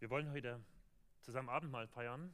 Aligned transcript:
Wir 0.00 0.10
wollen 0.10 0.30
heute 0.30 0.60
zusammen 1.22 1.48
Abendmahl 1.48 1.88
feiern 1.88 2.32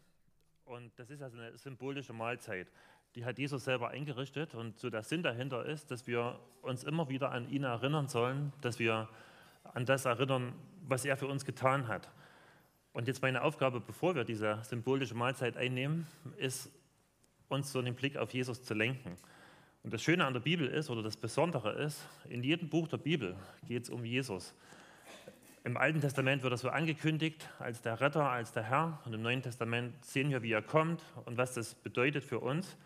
und 0.67 0.93
das 0.99 1.09
ist 1.09 1.23
also 1.23 1.39
eine 1.39 1.57
symbolische 1.57 2.13
Mahlzeit. 2.13 2.71
Die 3.15 3.25
hat 3.25 3.39
Jesus 3.39 3.65
selber 3.65 3.89
eingerichtet 3.89 4.55
und 4.55 4.79
so 4.79 4.91
der 4.91 5.03
Sinn 5.03 5.23
dahinter 5.23 5.65
ist, 5.65 5.91
dass 5.91 6.07
wir 6.07 6.39
uns 6.61 6.85
immer 6.85 7.09
wieder 7.09 7.31
an 7.31 7.49
ihn 7.49 7.65
erinnern 7.65 8.07
sollen, 8.07 8.53
dass 8.61 8.79
wir 8.79 9.09
an 9.63 9.87
das 9.87 10.05
erinnern, 10.05 10.53
was 10.83 11.07
er 11.07 11.17
für 11.17 11.27
uns 11.27 11.47
getan 11.47 11.89
hat. 11.89 12.11
Und 12.93 13.09
jetzt 13.09 13.23
meine 13.23 13.41
Aufgabe, 13.41 13.81
bevor 13.81 14.15
wir 14.15 14.25
diese 14.25 14.63
symbolische 14.63 15.15
Mahlzeit 15.15 15.57
einnehmen, 15.57 16.07
ist, 16.37 16.71
uns 17.49 17.73
so 17.73 17.81
den 17.81 17.95
Blick 17.95 18.19
auf 18.19 18.35
Jesus 18.35 18.63
zu 18.63 18.75
lenken. 18.75 19.17
Und 19.83 19.95
das 19.95 20.03
Schöne 20.03 20.27
an 20.27 20.35
der 20.35 20.41
Bibel 20.41 20.69
ist, 20.69 20.91
oder 20.91 21.03
das 21.03 21.17
Besondere 21.17 21.73
ist, 21.83 22.07
in 22.29 22.43
jedem 22.43 22.69
Buch 22.69 22.89
der 22.89 22.99
Bibel 22.99 23.35
geht 23.67 23.85
es 23.85 23.91
um 23.91 24.05
Jesus. 24.05 24.55
Im 25.67 25.79
Alten 25.79 26.03
Testament 26.03 26.43
wird 26.43 26.53
er 26.53 26.59
so 26.59 26.69
angekündigt 26.69 27.49
als 27.59 27.81
der 27.81 27.99
Retter, 27.99 28.29
als 28.29 28.53
der 28.53 28.65
Herr. 28.65 29.01
Und 29.07 29.15
im 29.15 29.23
Neuen 29.23 29.41
Testament 29.41 30.05
sehen 30.05 30.29
wir, 30.29 30.43
wie 30.43 30.53
er 30.53 30.61
kommt 30.61 31.03
und 31.25 31.39
was 31.39 31.55
das 31.55 31.75
bedeutet 31.75 32.23
für 32.23 32.39
uns. 32.41 32.77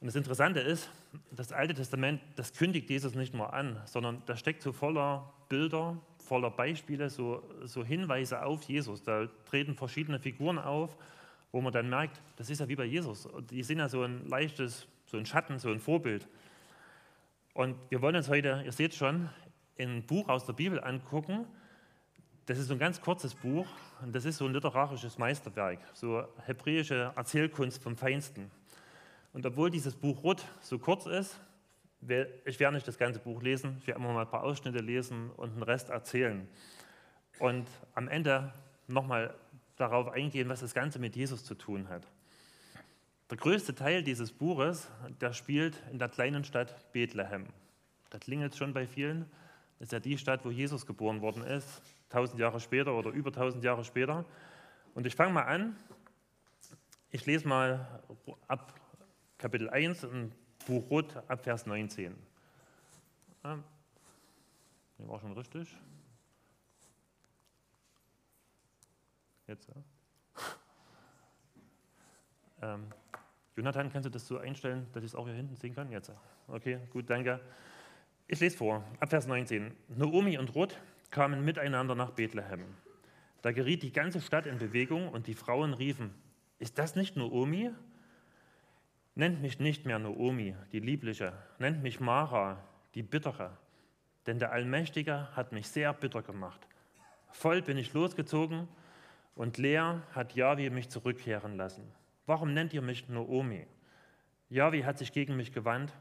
Und 0.00 0.06
das 0.06 0.14
Interessante 0.14 0.60
ist, 0.60 0.88
das 1.32 1.50
Alte 1.50 1.74
Testament, 1.74 2.20
das 2.36 2.52
kündigt 2.52 2.88
Jesus 2.88 3.16
nicht 3.16 3.34
nur 3.34 3.52
an, 3.52 3.82
sondern 3.84 4.22
da 4.26 4.36
steckt 4.36 4.62
so 4.62 4.72
voller 4.72 5.34
Bilder, 5.48 5.98
voller 6.18 6.52
Beispiele, 6.52 7.10
so, 7.10 7.42
so 7.64 7.84
Hinweise 7.84 8.44
auf 8.44 8.62
Jesus. 8.62 9.02
Da 9.02 9.26
treten 9.50 9.74
verschiedene 9.74 10.20
Figuren 10.20 10.60
auf, 10.60 10.96
wo 11.50 11.60
man 11.60 11.72
dann 11.72 11.90
merkt, 11.90 12.22
das 12.36 12.48
ist 12.48 12.60
ja 12.60 12.68
wie 12.68 12.76
bei 12.76 12.84
Jesus. 12.84 13.28
Die 13.50 13.64
sind 13.64 13.80
ja 13.80 13.88
so 13.88 14.04
ein 14.04 14.24
leichtes, 14.28 14.86
so 15.06 15.16
ein 15.16 15.26
Schatten, 15.26 15.58
so 15.58 15.68
ein 15.68 15.80
Vorbild. 15.80 16.28
Und 17.54 17.74
wir 17.88 18.00
wollen 18.00 18.14
uns 18.14 18.28
heute, 18.28 18.62
ihr 18.64 18.70
seht 18.70 18.94
schon, 18.94 19.30
ein 19.80 20.06
Buch 20.06 20.28
aus 20.28 20.46
der 20.46 20.52
Bibel 20.52 20.80
angucken, 20.82 21.44
das 22.48 22.56
ist 22.58 22.68
so 22.68 22.72
ein 22.72 22.78
ganz 22.78 22.98
kurzes 23.02 23.34
Buch 23.34 23.66
und 24.00 24.14
das 24.14 24.24
ist 24.24 24.38
so 24.38 24.46
ein 24.46 24.54
literarisches 24.54 25.18
Meisterwerk, 25.18 25.80
so 25.92 26.24
hebräische 26.46 27.12
Erzählkunst 27.14 27.82
vom 27.82 27.94
Feinsten. 27.94 28.50
Und 29.34 29.44
obwohl 29.44 29.70
dieses 29.70 29.94
Buch 29.94 30.22
Ruth 30.24 30.42
so 30.62 30.78
kurz 30.78 31.04
ist, 31.04 31.38
ich 32.00 32.58
werde 32.58 32.76
nicht 32.76 32.88
das 32.88 32.96
ganze 32.96 33.20
Buch 33.20 33.42
lesen, 33.42 33.76
ich 33.80 33.86
werde 33.86 34.00
immer 34.00 34.14
mal 34.14 34.22
ein 34.22 34.30
paar 34.30 34.44
Ausschnitte 34.44 34.78
lesen 34.78 35.30
und 35.36 35.56
den 35.56 35.62
Rest 35.62 35.90
erzählen. 35.90 36.48
Und 37.38 37.68
am 37.94 38.08
Ende 38.08 38.50
nochmal 38.86 39.34
darauf 39.76 40.08
eingehen, 40.08 40.48
was 40.48 40.60
das 40.60 40.72
Ganze 40.72 40.98
mit 40.98 41.16
Jesus 41.16 41.44
zu 41.44 41.54
tun 41.54 41.90
hat. 41.90 42.06
Der 43.28 43.36
größte 43.36 43.74
Teil 43.74 44.02
dieses 44.02 44.32
Buches, 44.32 44.88
der 45.20 45.34
spielt 45.34 45.82
in 45.92 45.98
der 45.98 46.08
kleinen 46.08 46.44
Stadt 46.44 46.92
Bethlehem. 46.92 47.48
Da 48.08 48.18
klingelt 48.18 48.56
schon 48.56 48.72
bei 48.72 48.86
vielen. 48.86 49.30
Das 49.78 49.88
ist 49.88 49.92
ja 49.92 50.00
die 50.00 50.16
Stadt, 50.16 50.46
wo 50.46 50.50
Jesus 50.50 50.86
geboren 50.86 51.20
worden 51.20 51.42
ist. 51.42 51.82
1000 52.10 52.40
Jahre 52.40 52.60
später 52.60 52.94
oder 52.94 53.10
über 53.10 53.28
1000 53.28 53.62
Jahre 53.62 53.84
später. 53.84 54.24
Und 54.94 55.06
ich 55.06 55.14
fange 55.14 55.32
mal 55.32 55.42
an. 55.42 55.76
Ich 57.10 57.24
lese 57.26 57.46
mal 57.46 58.02
ab 58.48 58.74
Kapitel 59.38 59.70
1 59.70 60.04
im 60.04 60.32
Buch 60.66 60.90
Ruth 60.90 61.16
ab 61.28 61.42
Vers 61.44 61.66
19. 61.66 62.14
Ja, 63.44 63.58
war 64.98 65.20
schon 65.20 65.32
richtig. 65.32 65.74
Jetzt. 69.46 69.68
Ja. 69.68 69.74
Ähm, 72.60 72.88
Jonathan, 73.54 73.88
kannst 73.88 74.06
du 74.06 74.10
das 74.10 74.26
so 74.26 74.38
einstellen, 74.38 74.88
dass 74.92 75.04
ich 75.04 75.10
es 75.10 75.14
auch 75.14 75.26
hier 75.26 75.34
hinten 75.36 75.54
sehen 75.54 75.76
kann? 75.76 75.92
Jetzt. 75.92 76.10
Okay, 76.48 76.80
gut, 76.90 77.08
danke. 77.08 77.40
Ich 78.26 78.40
lese 78.40 78.56
vor, 78.56 78.82
ab 78.98 79.10
Vers 79.10 79.28
19. 79.28 79.72
Naomi 79.88 80.36
und 80.38 80.52
Ruth 80.56 80.76
kamen 81.10 81.44
miteinander 81.44 81.94
nach 81.94 82.10
Bethlehem. 82.10 82.64
Da 83.42 83.52
geriet 83.52 83.82
die 83.82 83.92
ganze 83.92 84.20
Stadt 84.20 84.46
in 84.46 84.58
Bewegung 84.58 85.08
und 85.08 85.26
die 85.26 85.34
Frauen 85.34 85.74
riefen, 85.74 86.14
ist 86.58 86.78
das 86.78 86.96
nicht 86.96 87.16
Naomi? 87.16 87.70
Nennt 89.14 89.40
mich 89.40 89.60
nicht 89.60 89.86
mehr 89.86 89.98
Naomi, 89.98 90.54
die 90.72 90.80
Liebliche, 90.80 91.32
nennt 91.58 91.82
mich 91.82 92.00
Mara, 92.00 92.62
die 92.94 93.02
Bittere, 93.02 93.56
denn 94.26 94.38
der 94.38 94.52
Allmächtige 94.52 95.28
hat 95.36 95.52
mich 95.52 95.68
sehr 95.68 95.92
bitter 95.92 96.22
gemacht. 96.22 96.66
Voll 97.30 97.62
bin 97.62 97.78
ich 97.78 97.92
losgezogen 97.92 98.68
und 99.34 99.58
leer 99.58 100.02
hat 100.14 100.34
Yahweh 100.34 100.70
mich 100.70 100.88
zurückkehren 100.88 101.56
lassen. 101.56 101.84
Warum 102.26 102.52
nennt 102.52 102.72
ihr 102.74 102.82
mich 102.82 103.08
Naomi? 103.08 103.66
Yahweh 104.50 104.84
hat 104.84 104.98
sich 104.98 105.12
gegen 105.12 105.36
mich 105.36 105.52
gewandt, 105.52 105.92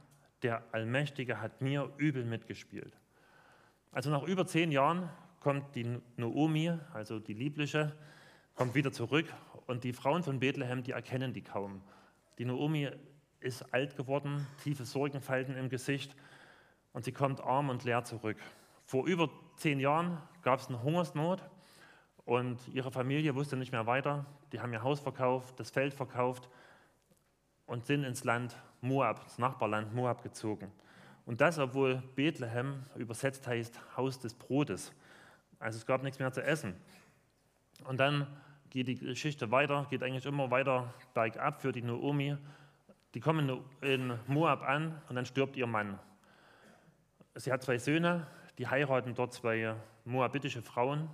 der 0.42 0.64
Allmächtige 0.72 1.42
hat 1.42 1.62
mir 1.62 1.92
übel 1.98 2.26
mitgespielt. 2.26 2.94
Also 3.98 4.12
nach 4.12 4.22
über 4.22 4.46
zehn 4.46 4.72
Jahren 4.72 5.10
kommt 5.40 5.74
die 5.74 6.00
Naomi, 6.18 6.72
also 6.94 7.18
die 7.18 7.34
Liebliche, 7.34 7.98
kommt 8.54 8.76
wieder 8.76 8.92
zurück 8.92 9.26
und 9.66 9.84
die 9.84 9.92
Frauen 9.92 10.22
von 10.22 10.40
Bethlehem, 10.40 10.84
die 10.84 10.92
erkennen 10.92 11.34
die 11.34 11.42
kaum. 11.42 11.82
Die 12.38 12.46
Naomi 12.46 12.92
ist 13.40 13.74
alt 13.74 13.98
geworden, 13.98 14.46
tiefe 14.64 14.86
Sorgenfalten 14.86 15.58
im 15.58 15.68
Gesicht 15.70 16.16
und 16.94 17.06
sie 17.06 17.12
kommt 17.12 17.42
arm 17.42 17.70
und 17.70 17.86
leer 17.86 18.04
zurück. 18.04 18.38
Vor 18.86 19.08
über 19.08 19.32
zehn 19.56 19.80
Jahren 19.80 20.22
gab 20.44 20.60
es 20.60 20.68
eine 20.68 20.84
Hungersnot 20.84 21.42
und 22.24 22.60
ihre 22.68 22.92
Familie 22.92 23.34
wusste 23.34 23.58
nicht 23.58 23.72
mehr 23.72 23.88
weiter. 23.88 24.28
Die 24.52 24.60
haben 24.60 24.74
ihr 24.74 24.84
Haus 24.84 25.00
verkauft, 25.00 25.60
das 25.60 25.72
Feld 25.72 25.96
verkauft 25.96 26.50
und 27.66 27.84
sind 27.88 28.04
ins 28.04 28.24
Land 28.24 28.56
Moab, 28.80 29.24
das 29.24 29.40
Nachbarland 29.40 29.96
Moab 29.96 30.22
gezogen. 30.22 30.72
Und 31.28 31.42
das, 31.42 31.60
obwohl 31.60 32.02
Bethlehem 32.16 32.84
übersetzt 32.96 33.46
heißt 33.46 33.98
Haus 33.98 34.18
des 34.18 34.34
Brotes. 34.34 34.94
Also 35.60 35.78
es 35.78 35.86
gab 35.86 36.02
nichts 36.02 36.20
mehr 36.20 36.32
zu 36.32 36.42
essen. 36.42 36.74
Und 37.84 38.00
dann 38.00 38.28
geht 38.70 38.88
die 38.88 38.96
Geschichte 38.96 39.52
weiter, 39.52 39.86
geht 39.90 40.04
eigentlich 40.04 40.26
immer 40.26 40.50
weiter 40.52 40.94
bergab 41.14 41.62
für 41.62 41.74
die 41.74 41.82
Naomi. 41.82 42.38
Die 43.14 43.20
kommen 43.20 43.62
in 43.82 44.18
Moab 44.28 44.62
an 44.62 45.02
und 45.10 45.18
dann 45.18 45.26
stirbt 45.26 45.58
ihr 45.58 45.68
Mann. 45.68 46.00
Sie 47.36 47.52
hat 47.52 47.62
zwei 47.62 47.78
Söhne, 47.78 48.26
die 48.58 48.68
heiraten 48.68 49.14
dort 49.14 49.34
zwei 49.34 49.76
moabitische 50.06 50.62
Frauen, 50.62 51.10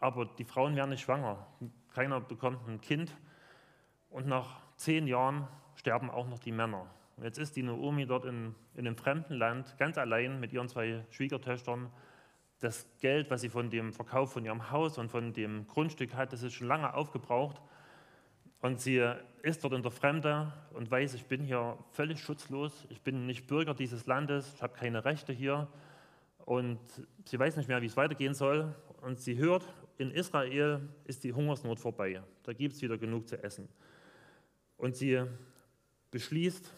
aber 0.00 0.26
die 0.26 0.44
Frauen 0.44 0.74
werden 0.74 0.90
nicht 0.90 1.02
schwanger. 1.02 1.46
Keiner 1.94 2.20
bekommt 2.20 2.66
ein 2.66 2.80
Kind 2.80 3.16
und 4.10 4.26
nach 4.26 4.58
zehn 4.76 5.06
Jahren 5.06 5.46
sterben 5.76 6.10
auch 6.10 6.26
noch 6.26 6.40
die 6.40 6.50
Männer. 6.50 6.88
Jetzt 7.22 7.38
ist 7.38 7.54
die 7.54 7.62
Naomi 7.62 8.04
dort 8.04 8.24
in, 8.24 8.54
in 8.74 8.86
einem 8.86 8.96
fremden 8.96 9.34
Land, 9.34 9.76
ganz 9.78 9.96
allein 9.96 10.40
mit 10.40 10.52
ihren 10.52 10.68
zwei 10.68 11.04
Schwiegertöchtern. 11.10 11.88
Das 12.58 12.86
Geld, 13.00 13.30
was 13.30 13.42
sie 13.42 13.48
von 13.48 13.70
dem 13.70 13.92
Verkauf 13.92 14.32
von 14.32 14.44
ihrem 14.44 14.70
Haus 14.70 14.98
und 14.98 15.08
von 15.08 15.32
dem 15.32 15.66
Grundstück 15.68 16.14
hat, 16.14 16.32
das 16.32 16.42
ist 16.42 16.54
schon 16.54 16.66
lange 16.66 16.94
aufgebraucht. 16.94 17.62
Und 18.60 18.80
sie 18.80 19.04
ist 19.42 19.62
dort 19.62 19.74
in 19.74 19.82
der 19.82 19.90
Fremde 19.90 20.52
und 20.72 20.90
weiß, 20.90 21.14
ich 21.14 21.26
bin 21.26 21.44
hier 21.44 21.78
völlig 21.90 22.20
schutzlos, 22.20 22.86
ich 22.90 23.02
bin 23.02 23.26
nicht 23.26 23.46
Bürger 23.46 23.74
dieses 23.74 24.06
Landes, 24.06 24.54
ich 24.54 24.62
habe 24.62 24.74
keine 24.74 25.04
Rechte 25.04 25.32
hier. 25.32 25.68
Und 26.44 26.80
sie 27.24 27.38
weiß 27.38 27.56
nicht 27.56 27.68
mehr, 27.68 27.82
wie 27.82 27.86
es 27.86 27.96
weitergehen 27.96 28.34
soll. 28.34 28.74
Und 29.00 29.20
sie 29.20 29.36
hört, 29.36 29.64
in 29.98 30.10
Israel 30.10 30.88
ist 31.04 31.22
die 31.22 31.32
Hungersnot 31.32 31.78
vorbei. 31.78 32.22
Da 32.42 32.52
gibt 32.52 32.74
es 32.74 32.82
wieder 32.82 32.98
genug 32.98 33.28
zu 33.28 33.42
essen. 33.42 33.68
Und 34.76 34.96
sie 34.96 35.22
beschließt, 36.10 36.70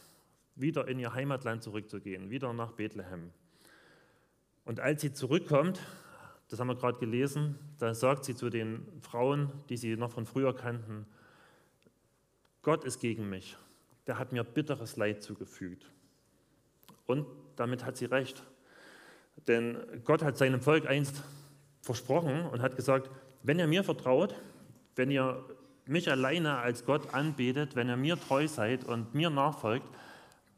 wieder 0.56 0.86
in 0.88 0.98
ihr 0.98 1.14
Heimatland 1.14 1.62
zurückzugehen, 1.62 2.30
wieder 2.30 2.52
nach 2.52 2.72
Bethlehem. 2.72 3.30
Und 4.64 4.80
als 4.80 5.02
sie 5.02 5.12
zurückkommt, 5.12 5.80
das 6.48 6.60
haben 6.60 6.68
wir 6.68 6.76
gerade 6.76 6.98
gelesen, 6.98 7.58
da 7.78 7.94
sagt 7.94 8.24
sie 8.24 8.34
zu 8.34 8.50
den 8.50 8.86
Frauen, 9.00 9.50
die 9.68 9.76
sie 9.76 9.96
noch 9.96 10.12
von 10.12 10.26
früher 10.26 10.54
kannten, 10.54 11.06
Gott 12.62 12.84
ist 12.84 13.00
gegen 13.00 13.28
mich, 13.28 13.56
der 14.06 14.18
hat 14.18 14.32
mir 14.32 14.44
bitteres 14.44 14.96
Leid 14.96 15.22
zugefügt. 15.22 15.90
Und 17.06 17.26
damit 17.56 17.84
hat 17.84 17.96
sie 17.96 18.06
recht. 18.06 18.42
Denn 19.46 19.78
Gott 20.04 20.22
hat 20.22 20.38
seinem 20.38 20.60
Volk 20.60 20.86
einst 20.86 21.22
versprochen 21.82 22.46
und 22.46 22.62
hat 22.62 22.76
gesagt, 22.76 23.10
wenn 23.42 23.58
ihr 23.58 23.66
mir 23.66 23.84
vertraut, 23.84 24.34
wenn 24.96 25.10
ihr 25.10 25.44
mich 25.86 26.10
alleine 26.10 26.58
als 26.58 26.86
Gott 26.86 27.12
anbetet, 27.12 27.76
wenn 27.76 27.88
ihr 27.88 27.96
mir 27.96 28.18
treu 28.18 28.48
seid 28.48 28.84
und 28.84 29.14
mir 29.14 29.28
nachfolgt, 29.28 29.86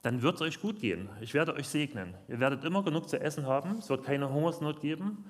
dann 0.07 0.23
wird 0.23 0.37
es 0.37 0.43
euch 0.43 0.61
gut 0.61 0.79
gehen. 0.79 1.09
Ich 1.21 1.35
werde 1.35 1.53
euch 1.55 1.67
segnen. 1.67 2.15
Ihr 2.29 2.39
werdet 2.39 2.63
immer 2.63 2.85
genug 2.85 3.09
zu 3.09 3.21
essen 3.21 3.45
haben. 3.45 3.79
Es 3.79 3.91
wird 3.91 4.05
keine 4.05 4.33
Hungersnot 4.33 4.81
geben. 4.81 5.25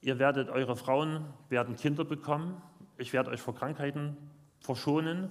Ihr 0.00 0.18
werdet, 0.18 0.48
eure 0.48 0.74
Frauen 0.74 1.26
werden 1.50 1.76
Kinder 1.76 2.06
bekommen. 2.06 2.62
Ich 2.96 3.12
werde 3.12 3.30
euch 3.30 3.42
vor 3.42 3.54
Krankheiten 3.54 4.16
verschonen. 4.60 5.30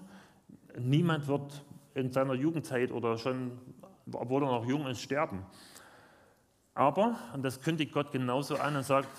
Niemand 0.77 1.27
wird 1.27 1.65
in 1.95 2.11
seiner 2.11 2.35
Jugendzeit 2.35 2.91
oder 2.91 3.17
schon, 3.17 3.57
obwohl 4.11 4.43
er 4.43 4.51
noch 4.51 4.67
jung 4.67 4.85
ist, 4.85 5.01
sterben. 5.01 5.47
Aber, 6.75 7.17
und 7.33 7.41
das 7.41 7.61
kündigt 7.61 7.91
Gott 7.91 8.11
genauso 8.11 8.57
an 8.57 8.75
und 8.75 8.83
sagt, 8.83 9.09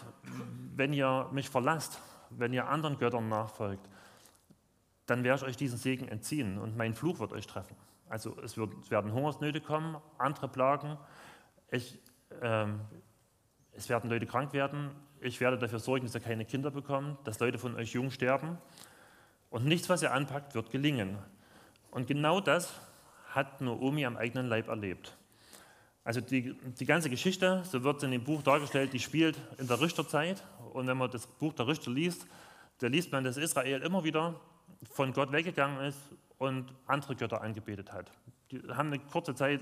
wenn 0.76 0.92
ihr 0.92 1.28
mich 1.32 1.50
verlasst, 1.50 2.00
wenn 2.30 2.52
ihr 2.52 2.68
anderen 2.68 2.98
Göttern 2.98 3.28
nachfolgt, 3.28 3.88
dann 5.06 5.24
werde 5.24 5.42
ich 5.42 5.48
euch 5.48 5.56
diesen 5.56 5.76
Segen 5.76 6.06
entziehen 6.06 6.56
und 6.56 6.76
mein 6.76 6.94
Fluch 6.94 7.18
wird 7.18 7.32
euch 7.32 7.48
treffen. 7.48 7.74
Also 8.10 8.36
es, 8.42 8.56
wird, 8.56 8.74
es 8.82 8.90
werden 8.90 9.12
Hungersnöte 9.12 9.60
kommen, 9.60 9.96
andere 10.18 10.48
Plagen. 10.48 10.98
Ich, 11.70 11.96
ähm, 12.42 12.80
es 13.72 13.88
werden 13.88 14.10
Leute 14.10 14.26
krank 14.26 14.52
werden. 14.52 14.90
ich 15.20 15.40
werde 15.40 15.56
dafür 15.56 15.78
sorgen, 15.78 16.06
dass 16.06 16.14
ihr 16.16 16.20
keine 16.20 16.44
Kinder 16.44 16.72
bekommt, 16.72 17.24
dass 17.24 17.38
Leute 17.38 17.58
von 17.58 17.76
euch 17.76 17.92
jung 17.92 18.10
sterben. 18.10 18.58
Und 19.48 19.64
nichts, 19.64 19.88
was 19.88 20.02
ihr 20.02 20.12
anpackt, 20.12 20.56
wird 20.56 20.70
gelingen. 20.70 21.18
Und 21.92 22.08
genau 22.08 22.40
das 22.40 22.74
hat 23.28 23.60
Naomi 23.60 24.04
am 24.04 24.16
eigenen 24.16 24.48
Leib 24.48 24.66
erlebt. 24.66 25.16
Also 26.02 26.20
die, 26.20 26.56
die 26.80 26.86
ganze 26.86 27.10
Geschichte, 27.10 27.62
so 27.64 27.84
wird 27.84 27.98
es 27.98 28.02
in 28.02 28.10
dem 28.10 28.24
Buch 28.24 28.42
dargestellt, 28.42 28.92
die 28.92 28.98
spielt 28.98 29.38
in 29.58 29.68
der 29.68 29.80
Richterzeit. 29.80 30.42
Und 30.72 30.88
wenn 30.88 30.98
man 30.98 31.12
das 31.12 31.28
Buch 31.28 31.52
der 31.52 31.68
Richter 31.68 31.92
liest, 31.92 32.26
da 32.78 32.88
liest 32.88 33.12
man, 33.12 33.22
dass 33.22 33.36
Israel 33.36 33.82
immer 33.82 34.02
wieder 34.02 34.40
von 34.90 35.12
Gott 35.12 35.30
weggegangen 35.30 35.84
ist 35.84 36.00
und 36.40 36.72
andere 36.86 37.14
Götter 37.14 37.42
angebetet 37.42 37.92
hat. 37.92 38.10
Die 38.50 38.60
haben 38.70 38.88
eine 38.88 38.98
kurze 38.98 39.34
Zeit 39.34 39.60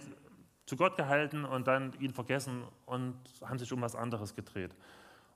zu 0.64 0.76
Gott 0.76 0.96
gehalten 0.96 1.44
und 1.44 1.66
dann 1.66 1.92
ihn 1.98 2.14
vergessen 2.14 2.62
und 2.86 3.16
haben 3.42 3.58
sich 3.58 3.72
um 3.72 3.82
was 3.82 3.96
anderes 3.96 4.36
gedreht. 4.36 4.76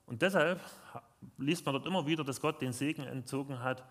Und 0.05 0.21
deshalb 0.21 0.61
liest 1.37 1.65
man 1.65 1.73
dort 1.73 1.85
immer 1.85 2.07
wieder, 2.07 2.23
dass 2.23 2.39
Gott 2.39 2.61
den 2.61 2.71
Segen 2.71 3.03
entzogen 3.03 3.61
hat 3.61 3.83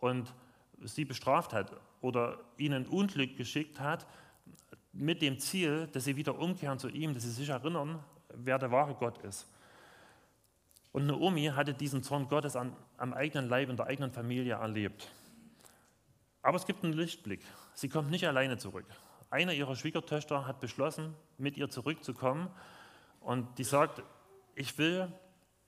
und 0.00 0.34
sie 0.82 1.06
bestraft 1.06 1.54
hat 1.54 1.72
oder 2.02 2.38
ihnen 2.58 2.86
Unglück 2.86 3.38
geschickt 3.38 3.80
hat, 3.80 4.06
mit 4.92 5.22
dem 5.22 5.38
Ziel, 5.38 5.86
dass 5.92 6.04
sie 6.04 6.16
wieder 6.16 6.38
umkehren 6.38 6.78
zu 6.78 6.90
ihm, 6.90 7.14
dass 7.14 7.22
sie 7.22 7.30
sich 7.30 7.48
erinnern, 7.48 8.00
wer 8.34 8.58
der 8.58 8.70
wahre 8.70 8.94
Gott 8.94 9.16
ist. 9.24 9.48
Und 10.92 11.06
Naomi 11.06 11.46
hatte 11.46 11.72
diesen 11.72 12.02
Zorn 12.02 12.28
Gottes 12.28 12.54
an, 12.54 12.76
am 12.98 13.14
eigenen 13.14 13.48
Leib 13.48 13.70
in 13.70 13.78
der 13.78 13.86
eigenen 13.86 14.12
Familie 14.12 14.56
erlebt. 14.56 15.10
Aber 16.42 16.56
es 16.56 16.66
gibt 16.66 16.84
einen 16.84 16.92
Lichtblick. 16.92 17.40
Sie 17.74 17.88
kommt 17.88 18.10
nicht 18.10 18.26
alleine 18.26 18.58
zurück. 18.58 18.84
Eine 19.30 19.54
ihrer 19.54 19.76
Schwiegertöchter 19.76 20.46
hat 20.46 20.60
beschlossen, 20.60 21.14
mit 21.38 21.56
ihr 21.56 21.70
zurückzukommen 21.70 22.50
und 23.20 23.58
die 23.58 23.64
sagt, 23.64 24.02
ich 24.54 24.76
will 24.76 25.10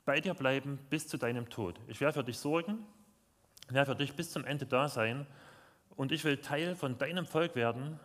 bei 0.05 0.21
dir 0.21 0.35
bleiben 0.35 0.79
bis 0.91 1.09
zu 1.09 1.17
deinem 1.17 1.49
Tod. 1.49 1.81
Ich 1.87 2.01
werde 2.01 2.15
für 2.15 2.25
dich 2.25 2.39
sorgen, 2.39 2.85
werde 3.69 3.93
für 3.93 3.97
dich 3.97 4.15
bis 4.15 4.33
zum 4.33 4.45
Ende 4.45 4.67
da 4.67 4.89
sein 4.89 5.27
und 5.97 6.13
ich 6.13 6.25
will 6.25 6.39
Teil 6.39 6.77
von 6.77 6.99
deinem 6.99 7.25
Volk 7.25 7.55
werden 7.55 7.99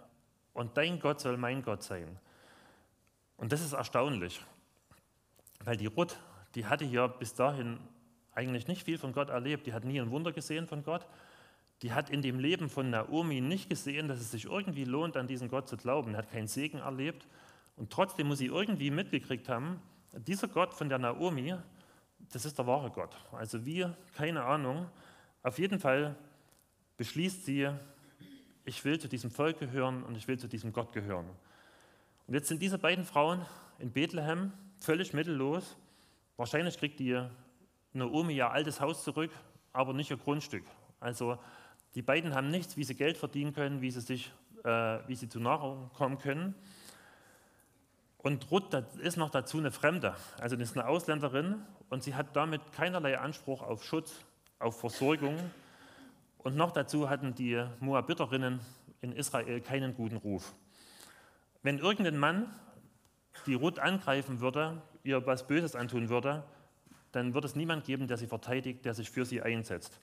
und 0.54 0.78
dein 0.78 1.00
Gott 1.00 1.20
soll 1.20 1.36
mein 1.36 1.62
Gott 1.62 1.84
sein. 1.84 2.18
Und 3.36 3.52
das 3.52 3.62
ist 3.62 3.74
erstaunlich, 3.74 4.40
weil 5.64 5.76
die 5.76 5.88
Ruth, 5.88 6.18
die 6.56 6.66
hatte 6.66 6.86
ja 6.86 7.08
bis 7.08 7.34
dahin 7.34 7.80
eigentlich 8.34 8.68
nicht 8.68 8.84
viel 8.84 8.98
von 8.98 9.12
Gott 9.12 9.30
erlebt. 9.30 9.68
Die 9.68 9.74
hat 9.74 9.84
nie 9.84 10.00
ein 10.00 10.12
Wunder 10.12 10.32
gesehen 10.32 10.68
von 10.68 10.84
Gott. 10.84 11.06
Die 11.82 11.94
hat 11.94 12.10
in 12.10 12.22
dem 12.22 12.40
Leben 12.40 12.70
von 12.70 12.90
Naomi 12.90 13.40
nicht 13.42 13.70
gesehen, 13.70 14.08
dass 14.08 14.20
es 14.20 14.32
sich 14.32 14.46
irgendwie 14.46 14.84
lohnt, 14.84 15.16
an 15.16 15.28
diesen 15.28 15.50
Gott 15.50 15.68
zu 15.70 15.78
glauben. 15.78 16.18
Hat 16.18 16.32
keinen 16.32 16.48
Segen 16.48 16.80
erlebt. 16.80 17.28
Und 17.78 17.92
trotzdem 17.92 18.28
muss 18.28 18.40
sie 18.40 18.48
irgendwie 18.48 18.92
mitgekriegt 18.92 19.48
haben, 19.48 19.82
dieser 20.14 20.48
Gott 20.48 20.74
von 20.74 20.90
der 20.90 20.98
Naomi, 20.98 21.56
das 22.32 22.46
ist 22.46 22.58
der 22.58 22.68
wahre 22.68 22.90
Gott. 22.90 23.16
Also 23.32 23.66
wir, 23.66 23.96
keine 24.16 24.44
Ahnung. 24.44 24.90
Auf 25.44 25.60
jeden 25.60 25.80
Fall 25.80 26.16
beschließt 26.98 27.46
sie, 27.46 27.70
ich 28.66 28.84
will 28.84 29.00
zu 29.00 29.08
diesem 29.08 29.32
Volk 29.32 29.60
gehören 29.60 30.04
und 30.04 30.18
ich 30.18 30.28
will 30.28 30.38
zu 30.38 30.48
diesem 30.48 30.74
Gott 30.74 30.92
gehören. 30.92 31.30
Und 32.28 32.34
jetzt 32.34 32.50
sind 32.50 32.62
diese 32.62 32.78
beiden 32.78 33.06
Frauen 33.06 33.46
in 33.80 33.92
Bethlehem 33.92 34.52
völlig 34.80 35.14
mittellos. 35.14 35.78
Wahrscheinlich 36.38 36.78
kriegt 36.78 37.00
die 37.00 37.22
Naomi 37.94 38.36
ihr 38.36 38.52
altes 38.52 38.82
Haus 38.82 39.04
zurück, 39.04 39.32
aber 39.72 39.94
nicht 39.94 40.12
ihr 40.12 40.18
Grundstück. 40.18 40.66
Also 41.00 41.40
die 41.96 42.02
beiden 42.02 42.36
haben 42.36 42.50
nichts, 42.50 42.78
wie 42.78 42.84
sie 42.84 42.96
Geld 42.96 43.18
verdienen 43.18 43.54
können, 43.54 43.82
wie 43.82 43.92
sie, 43.92 44.02
sich, 44.02 44.32
äh, 44.64 45.00
wie 45.08 45.16
sie 45.16 45.28
zu 45.28 45.40
Nahrung 45.40 45.90
kommen 45.94 46.18
können. 46.20 46.56
Und 48.18 48.52
Ruth 48.52 48.74
ist 49.02 49.18
noch 49.18 49.30
dazu 49.30 49.58
eine 49.58 49.72
Fremde, 49.72 50.14
also 50.40 50.56
das 50.56 50.72
ist 50.72 50.78
eine 50.78 50.88
Ausländerin 50.88 51.62
und 51.90 52.04
sie 52.04 52.16
hat 52.16 52.36
damit 52.36 52.74
keinerlei 52.74 53.18
Anspruch 53.18 53.62
auf 53.62 53.84
Schutz, 53.84 54.14
auf 54.60 54.80
Versorgung. 54.80 55.38
Und 56.38 56.56
noch 56.56 56.72
dazu 56.72 57.10
hatten 57.10 57.34
die 57.34 57.64
Moabiterinnen 57.80 58.60
in 59.02 59.14
Israel 59.14 59.62
keinen 59.62 59.96
guten 59.96 60.18
Ruf. 60.18 60.54
Wenn 61.64 61.80
irgendein 61.80 62.18
Mann 62.18 62.54
die 63.46 63.54
Ruth 63.54 63.80
angreifen 63.80 64.42
würde, 64.42 64.82
ihr 65.04 65.26
was 65.26 65.48
Böses 65.48 65.76
antun 65.76 66.10
würde, 66.10 66.44
dann 67.12 67.34
wird 67.34 67.46
es 67.46 67.56
niemand 67.56 67.86
geben, 67.86 68.08
der 68.08 68.18
sie 68.18 68.28
verteidigt, 68.28 68.86
der 68.86 68.94
sich 68.94 69.10
für 69.10 69.26
sie 69.26 69.42
einsetzt. 69.42 70.00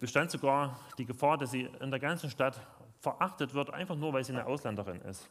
Bestand 0.00 0.30
sogar 0.30 0.80
die 0.96 1.04
Gefahr, 1.04 1.36
dass 1.36 1.50
sie 1.50 1.68
in 1.80 1.90
der 1.90 2.00
ganzen 2.00 2.30
Stadt 2.30 2.58
verachtet 3.00 3.52
wird, 3.54 3.70
einfach 3.70 3.96
nur, 3.96 4.12
weil 4.12 4.24
sie 4.24 4.32
eine 4.32 4.46
Ausländerin 4.46 5.00
ist. 5.02 5.28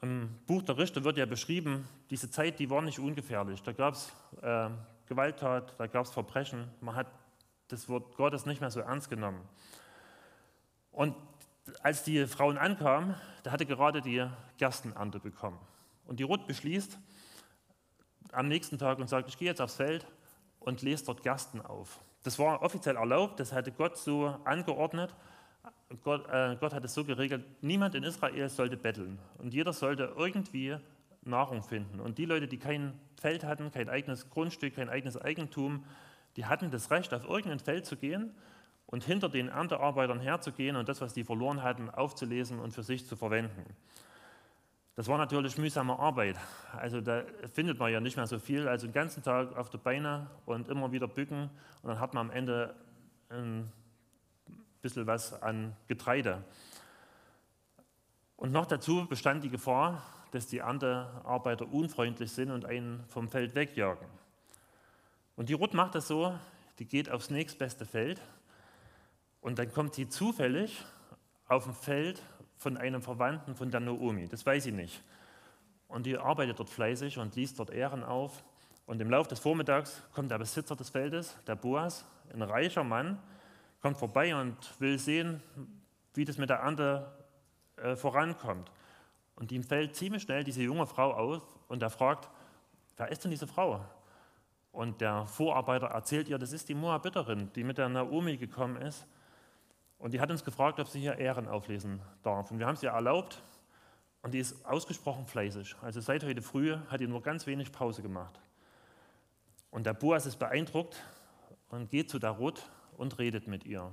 Im 0.00 0.30
Buch 0.46 0.62
der 0.62 0.78
Richter 0.78 1.04
wird 1.04 1.18
ja 1.18 1.26
beschrieben, 1.26 1.86
diese 2.10 2.30
Zeit, 2.30 2.58
die 2.58 2.68
war 2.70 2.82
nicht 2.82 2.98
ungefährlich. 2.98 3.62
Da 3.62 3.72
gab 3.72 3.94
es 3.94 4.12
äh, 4.40 4.70
Gewalttat, 5.06 5.74
da 5.78 5.86
gab 5.86 6.06
es 6.06 6.10
Verbrechen. 6.10 6.68
Man 6.80 6.94
hat 6.96 7.06
das 7.68 7.88
Wort 7.88 8.16
Gottes 8.16 8.46
nicht 8.46 8.60
mehr 8.60 8.70
so 8.70 8.80
ernst 8.80 9.10
genommen. 9.10 9.40
Und 10.90 11.14
als 11.82 12.02
die 12.02 12.26
Frauen 12.26 12.58
ankamen, 12.58 13.14
da 13.42 13.52
hatte 13.52 13.66
gerade 13.66 14.00
die 14.00 14.26
Gerstenernte 14.56 15.20
bekommen. 15.20 15.58
Und 16.06 16.18
die 16.18 16.24
Ruth 16.24 16.46
beschließt 16.46 16.98
am 18.32 18.48
nächsten 18.48 18.78
Tag 18.78 18.98
und 18.98 19.08
sagt, 19.08 19.28
ich 19.28 19.36
gehe 19.36 19.48
jetzt 19.48 19.60
aufs 19.60 19.76
Feld 19.76 20.06
und 20.58 20.82
lese 20.82 21.04
dort 21.04 21.22
Gersten 21.22 21.60
auf. 21.60 22.00
Das 22.22 22.38
war 22.38 22.62
offiziell 22.62 22.96
erlaubt, 22.96 23.40
das 23.40 23.52
hatte 23.52 23.72
Gott 23.72 23.96
so 23.96 24.36
angeordnet. 24.44 25.14
Gott, 26.02 26.26
äh, 26.28 26.56
Gott 26.58 26.72
hat 26.72 26.84
es 26.84 26.94
so 26.94 27.04
geregelt, 27.04 27.44
niemand 27.60 27.94
in 27.94 28.02
Israel 28.02 28.48
sollte 28.48 28.76
betteln 28.76 29.18
und 29.38 29.52
jeder 29.52 29.72
sollte 29.72 30.14
irgendwie 30.16 30.76
Nahrung 31.24 31.62
finden. 31.62 32.00
Und 32.00 32.18
die 32.18 32.24
Leute, 32.24 32.48
die 32.48 32.58
kein 32.58 32.98
Feld 33.20 33.44
hatten, 33.44 33.70
kein 33.70 33.88
eigenes 33.88 34.30
Grundstück, 34.30 34.74
kein 34.74 34.88
eigenes 34.88 35.20
Eigentum, 35.20 35.84
die 36.36 36.46
hatten 36.46 36.70
das 36.70 36.90
Recht, 36.90 37.12
auf 37.12 37.24
irgendein 37.24 37.60
Feld 37.60 37.86
zu 37.86 37.96
gehen 37.96 38.34
und 38.86 39.04
hinter 39.04 39.28
den 39.28 39.48
Erntearbeitern 39.48 40.20
herzugehen 40.20 40.76
und 40.76 40.88
das, 40.88 41.00
was 41.00 41.12
die 41.14 41.24
verloren 41.24 41.62
hatten, 41.62 41.90
aufzulesen 41.90 42.58
und 42.58 42.72
für 42.72 42.82
sich 42.82 43.06
zu 43.06 43.16
verwenden. 43.16 43.64
Das 44.94 45.08
war 45.08 45.16
natürlich 45.16 45.56
mühsame 45.56 45.98
Arbeit. 45.98 46.36
Also 46.76 47.00
da 47.00 47.22
findet 47.54 47.78
man 47.78 47.90
ja 47.90 48.00
nicht 48.00 48.16
mehr 48.16 48.26
so 48.26 48.38
viel. 48.38 48.68
Also 48.68 48.86
den 48.86 48.92
ganzen 48.92 49.22
Tag 49.22 49.56
auf 49.56 49.70
die 49.70 49.78
Beine 49.78 50.26
und 50.44 50.68
immer 50.68 50.92
wieder 50.92 51.08
bücken 51.08 51.48
und 51.82 51.88
dann 51.88 51.98
hat 51.98 52.12
man 52.12 52.28
am 52.28 52.36
Ende 52.36 52.74
ein 53.30 53.72
bisschen 54.82 55.06
was 55.06 55.40
an 55.42 55.74
Getreide. 55.88 56.44
Und 58.36 58.52
noch 58.52 58.66
dazu 58.66 59.06
bestand 59.06 59.44
die 59.44 59.48
Gefahr, 59.48 60.02
dass 60.32 60.46
die 60.46 60.58
Erntearbeiter 60.58 61.72
unfreundlich 61.72 62.32
sind 62.32 62.50
und 62.50 62.66
einen 62.66 63.04
vom 63.08 63.28
Feld 63.28 63.54
wegjagen. 63.54 64.06
Und 65.36 65.48
die 65.48 65.54
Ruth 65.54 65.72
macht 65.72 65.94
das 65.94 66.08
so, 66.08 66.34
die 66.78 66.84
geht 66.84 67.10
aufs 67.10 67.30
nächstbeste 67.30 67.86
Feld 67.86 68.20
und 69.40 69.58
dann 69.58 69.72
kommt 69.72 69.94
sie 69.94 70.08
zufällig 70.08 70.84
auf 71.46 71.66
ein 71.66 71.74
Feld 71.74 72.22
von 72.62 72.76
einem 72.76 73.02
Verwandten 73.02 73.54
von 73.54 73.70
der 73.70 73.80
Naomi. 73.80 74.28
Das 74.28 74.46
weiß 74.46 74.64
sie 74.64 74.72
nicht. 74.72 75.02
Und 75.88 76.06
die 76.06 76.16
arbeitet 76.16 76.58
dort 76.58 76.70
fleißig 76.70 77.18
und 77.18 77.34
liest 77.36 77.58
dort 77.58 77.70
Ehren 77.70 78.02
auf. 78.04 78.44
Und 78.86 79.00
im 79.00 79.10
Laufe 79.10 79.28
des 79.28 79.40
Vormittags 79.40 80.02
kommt 80.12 80.30
der 80.30 80.38
Besitzer 80.38 80.76
des 80.76 80.90
Feldes, 80.90 81.36
der 81.46 81.56
Boas, 81.56 82.04
ein 82.32 82.42
reicher 82.42 82.84
Mann, 82.84 83.18
kommt 83.80 83.98
vorbei 83.98 84.34
und 84.34 84.56
will 84.80 84.98
sehen, 84.98 85.42
wie 86.14 86.24
das 86.24 86.38
mit 86.38 86.50
der 86.50 86.58
Ernte 86.58 87.10
äh, 87.76 87.96
vorankommt. 87.96 88.70
Und 89.36 89.50
ihm 89.50 89.64
fällt 89.64 89.96
ziemlich 89.96 90.22
schnell 90.22 90.44
diese 90.44 90.62
junge 90.62 90.86
Frau 90.86 91.12
auf 91.12 91.42
und 91.68 91.82
er 91.82 91.90
fragt, 91.90 92.30
wer 92.96 93.08
ist 93.08 93.24
denn 93.24 93.30
diese 93.30 93.46
Frau? 93.46 93.84
Und 94.70 95.00
der 95.00 95.26
Vorarbeiter 95.26 95.88
erzählt 95.88 96.28
ihr, 96.28 96.38
das 96.38 96.52
ist 96.52 96.68
die 96.68 96.74
Moabiterin, 96.74 97.50
die 97.54 97.64
mit 97.64 97.78
der 97.78 97.88
Naomi 97.88 98.36
gekommen 98.36 98.76
ist. 98.76 99.06
Und 100.02 100.12
die 100.12 100.20
hat 100.20 100.32
uns 100.32 100.44
gefragt, 100.44 100.80
ob 100.80 100.88
sie 100.88 100.98
hier 100.98 101.16
Ehren 101.18 101.46
auflesen 101.46 102.02
darf. 102.24 102.50
Und 102.50 102.58
wir 102.58 102.66
haben 102.66 102.74
es 102.74 102.82
ihr 102.82 102.90
erlaubt. 102.90 103.40
Und 104.22 104.34
die 104.34 104.40
ist 104.40 104.66
ausgesprochen 104.66 105.26
fleißig. 105.26 105.76
Also 105.80 106.00
seit 106.00 106.24
heute 106.24 106.42
früh 106.42 106.76
hat 106.88 107.00
die 107.00 107.06
nur 107.06 107.22
ganz 107.22 107.46
wenig 107.46 107.70
Pause 107.70 108.02
gemacht. 108.02 108.40
Und 109.70 109.86
der 109.86 109.94
Boas 109.94 110.26
ist 110.26 110.40
beeindruckt 110.40 111.00
und 111.68 111.88
geht 111.88 112.10
zu 112.10 112.18
der 112.18 112.30
Ruth 112.30 112.68
und 112.96 113.16
redet 113.20 113.46
mit 113.46 113.64
ihr. 113.64 113.92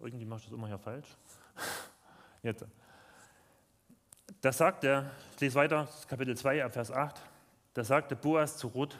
Irgendwie 0.00 0.24
mache 0.24 0.38
ich 0.38 0.44
das 0.46 0.54
immer 0.54 0.66
hier 0.66 0.78
falsch. 0.78 1.08
Jetzt. 2.42 2.64
Da 4.40 4.50
sagt 4.50 4.84
er, 4.84 5.10
ich 5.34 5.40
lese 5.42 5.56
weiter, 5.56 5.86
Kapitel 6.08 6.34
2, 6.34 6.70
Vers 6.70 6.90
8. 6.90 7.20
Da 7.74 7.84
sagte 7.84 8.16
Boas 8.16 8.56
zu 8.56 8.68
Ruth: 8.68 8.96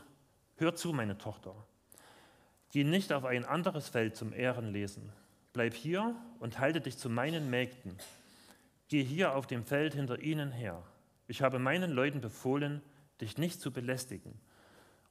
Hör 0.57 0.75
zu, 0.75 0.93
meine 0.93 1.17
Tochter. 1.17 1.55
Geh 2.73 2.85
nicht 2.85 3.13
auf 3.13 3.25
ein 3.25 3.45
anderes 3.45 3.89
Feld 3.89 4.17
zum 4.17 4.33
Ehrenlesen. 4.33 5.13
Bleib 5.53 5.75
hier 5.75 6.17
und 6.41 6.59
halte 6.59 6.81
dich 6.81 6.99
zu 6.99 7.09
meinen 7.09 7.51
Mägden. 7.51 7.97
Geh 8.89 9.05
hier 9.05 9.37
auf 9.37 9.47
dem 9.47 9.65
Feld 9.65 9.95
hinter 9.95 10.21
ihnen 10.21 10.51
her. 10.51 10.83
Ich 11.29 11.43
habe 11.43 11.61
meinen 11.61 11.93
Leuten 11.93 12.21
befohlen, 12.21 12.83
dich 13.21 13.39
nicht 13.39 13.61
zu 13.61 13.71
belästigen. 13.71 14.41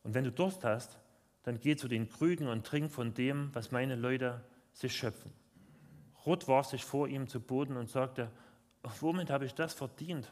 Und 0.03 0.13
wenn 0.13 0.25
du 0.25 0.32
Durst 0.32 0.63
hast, 0.63 0.98
dann 1.44 1.60
geh 1.60 1.75
zu 1.75 1.88
den 1.88 2.10
Krügen 2.10 2.48
und 2.48 2.65
trink 2.65 2.91
von 2.91 3.13
dem, 3.13 3.50
was 3.53 3.72
meine 3.72 3.96
Leute 3.96 4.44
sich 4.74 4.94
schöpfen. 4.94 5.32
Ruth 6.25 6.48
warf 6.48 6.68
sich 6.68 6.84
vor 6.84 7.08
ihm 7.08 7.27
zu 7.27 7.39
Boden 7.39 7.77
und 7.77 7.89
sagte, 7.89 8.30
womit 9.00 9.30
habe 9.30 9.46
ich 9.46 9.53
das 9.56 9.74
verdient? 9.74 10.32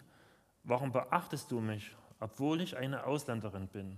Warum 0.64 0.92
beachtest 0.92 1.50
du 1.52 1.62
mich 1.62 1.96
obwohl 2.20 2.62
ich 2.62 2.78
eine 2.78 3.06
Ausländerin 3.06 3.68
bin. 3.68 3.98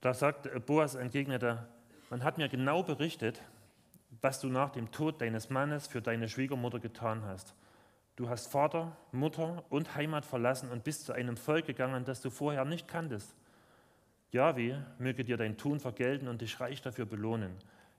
Da 0.00 0.14
sagt 0.14 0.48
Boas 0.66 0.94
entgegnete, 0.94 1.66
man 2.10 2.22
hat 2.22 2.38
mir 2.38 2.48
genau 2.48 2.82
berichtet, 2.82 3.42
was 4.20 4.40
du 4.40 4.48
nach 4.48 4.70
dem 4.70 4.90
Tod 4.90 5.20
deines 5.20 5.50
Mannes 5.50 5.86
für 5.86 6.00
deine 6.00 6.28
Schwiegermutter 6.28 6.78
getan 6.78 7.24
hast. 7.24 7.54
Du 8.16 8.28
hast 8.28 8.46
Vater, 8.46 8.96
Mutter 9.12 9.64
und 9.68 9.94
Heimat 9.94 10.24
verlassen 10.24 10.70
und 10.70 10.84
bist 10.84 11.04
zu 11.04 11.12
einem 11.12 11.36
Volk 11.36 11.66
gegangen, 11.66 12.04
das 12.04 12.22
du 12.22 12.30
vorher 12.30 12.64
nicht 12.64 12.88
kanntest. 12.88 13.34
Jahwe 14.32 14.84
möge 14.98 15.24
dir 15.24 15.36
dein 15.36 15.56
Tun 15.56 15.80
vergelten 15.80 16.28
und 16.28 16.40
dich 16.40 16.58
reich 16.58 16.80
dafür 16.80 17.04
belohnen. 17.04 17.52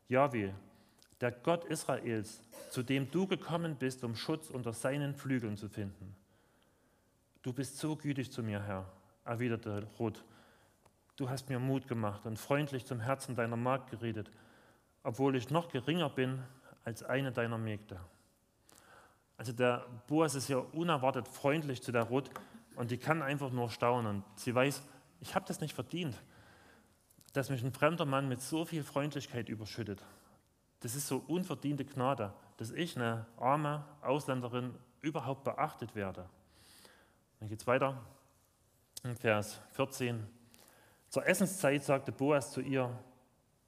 Jahwe, 0.09 0.53
der 1.21 1.31
Gott 1.31 1.65
Israels, 1.65 2.41
zu 2.71 2.83
dem 2.83 3.11
du 3.11 3.27
gekommen 3.27 3.75
bist, 3.75 4.03
um 4.03 4.15
Schutz 4.15 4.49
unter 4.49 4.73
seinen 4.73 5.15
Flügeln 5.15 5.57
zu 5.57 5.69
finden. 5.69 6.15
Du 7.41 7.53
bist 7.53 7.77
so 7.77 7.95
gütig 7.95 8.31
zu 8.31 8.43
mir, 8.43 8.61
Herr, 8.63 8.85
erwiderte 9.23 9.87
Ruth. 9.99 10.23
Du 11.17 11.27
hast 11.31 11.49
mir 11.49 11.57
Mut 11.57 11.87
gemacht 11.87 12.27
und 12.27 12.37
freundlich 12.37 12.85
zum 12.85 12.99
Herzen 12.99 13.35
deiner 13.35 13.55
Magd 13.55 13.89
geredet, 13.89 14.29
obwohl 15.01 15.35
ich 15.35 15.49
noch 15.49 15.67
geringer 15.67 16.11
bin 16.11 16.43
als 16.85 17.01
eine 17.01 17.31
deiner 17.31 17.57
Mägde. 17.57 17.99
Also 19.35 19.51
der 19.51 19.87
Boas 20.05 20.35
ist 20.35 20.47
ja 20.47 20.57
unerwartet 20.57 21.27
freundlich 21.27 21.81
zu 21.81 21.91
der 21.91 22.03
Ruth 22.03 22.29
und 22.75 22.91
die 22.91 22.99
kann 22.99 23.23
einfach 23.23 23.51
nur 23.51 23.71
staunen. 23.71 24.23
Sie 24.35 24.53
weiß, 24.53 24.83
ich 25.19 25.33
habe 25.33 25.45
das 25.47 25.59
nicht 25.59 25.73
verdient, 25.73 26.15
dass 27.33 27.49
mich 27.49 27.63
ein 27.63 27.71
fremder 27.71 28.05
Mann 28.05 28.29
mit 28.29 28.39
so 28.39 28.63
viel 28.63 28.83
Freundlichkeit 28.83 29.49
überschüttet. 29.49 30.03
Das 30.81 30.93
ist 30.93 31.07
so 31.07 31.23
unverdiente 31.27 31.83
Gnade, 31.83 32.31
dass 32.57 32.69
ich, 32.69 32.95
eine 32.95 33.25
arme 33.37 33.83
Ausländerin, 34.03 34.75
überhaupt 35.01 35.43
beachtet 35.43 35.95
werde. 35.95 36.29
Dann 37.39 37.49
geht 37.49 37.61
es 37.61 37.65
weiter. 37.65 38.05
In 39.03 39.15
Vers 39.15 39.59
14. 39.71 40.36
Zur 41.09 41.25
Essenszeit 41.25 41.83
sagte 41.83 42.11
Boas 42.11 42.51
zu 42.51 42.61
ihr, 42.61 42.91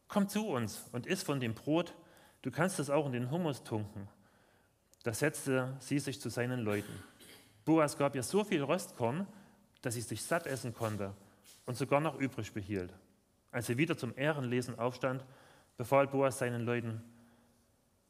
komm 0.08 0.27
zu 0.27 0.48
uns 0.48 0.86
und 0.91 1.05
iss 1.05 1.24
von 1.24 1.39
dem 1.39 1.53
Brot, 1.53 1.96
du 2.41 2.51
kannst 2.51 2.79
es 2.79 2.89
auch 2.89 3.05
in 3.05 3.13
den 3.13 3.31
Hummus 3.31 3.63
tunken. 3.63 4.08
Da 5.03 5.13
setzte 5.13 5.75
sie 5.79 6.00
sich 6.00 6.19
zu 6.19 6.29
seinen 6.29 6.60
Leuten. 6.60 7.03
Boas 7.63 7.98
gab 7.98 8.15
ihr 8.15 8.24
so 8.24 8.43
viel 8.43 8.63
Röstkorn, 8.63 9.25
dass 9.81 9.93
sie 9.93 10.01
sich 10.01 10.24
satt 10.24 10.48
essen 10.48 10.74
konnte 10.74 11.13
und 11.65 11.77
sogar 11.77 12.01
noch 12.01 12.19
übrig 12.19 12.51
behielt. 12.51 12.93
Als 13.51 13.67
sie 13.67 13.77
wieder 13.77 13.98
zum 13.98 14.17
Ehrenlesen 14.17 14.77
aufstand, 14.77 15.24
befahl 15.77 16.08
Boas 16.08 16.39
seinen 16.39 16.65
Leuten, 16.65 17.01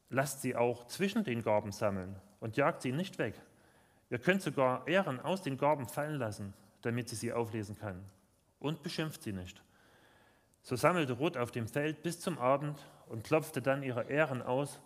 lasst 0.08 0.42
sie 0.42 0.56
auch 0.56 0.86
zwischen 0.86 1.22
den 1.22 1.42
Garben 1.42 1.70
sammeln 1.70 2.16
und 2.40 2.56
jagt 2.56 2.82
sie 2.82 2.90
nicht 2.90 3.18
weg. 3.18 3.34
Ihr 4.10 4.18
könnt 4.18 4.42
sogar 4.42 4.88
Ehren 4.88 5.20
aus 5.20 5.42
den 5.42 5.56
Garben 5.56 5.86
fallen 5.88 6.18
lassen, 6.18 6.52
damit 6.82 7.08
sie 7.08 7.16
sie 7.16 7.32
auflesen 7.32 7.78
kann. 7.78 8.04
Und 8.60 8.82
beschimpft 8.82 9.22
sie 9.22 9.32
nicht. 9.32 9.62
So 10.62 10.76
sammelte 10.76 11.14
Ruth 11.14 11.36
auf 11.36 11.50
dem 11.50 11.66
Feld 11.66 12.02
bis 12.02 12.20
zum 12.20 12.38
Abend 12.38 12.78
und 13.08 13.24
klopfte 13.24 13.60
dann 13.60 13.82
ihre 13.82 14.04
Ehren 14.04 14.42
aus. 14.42 14.80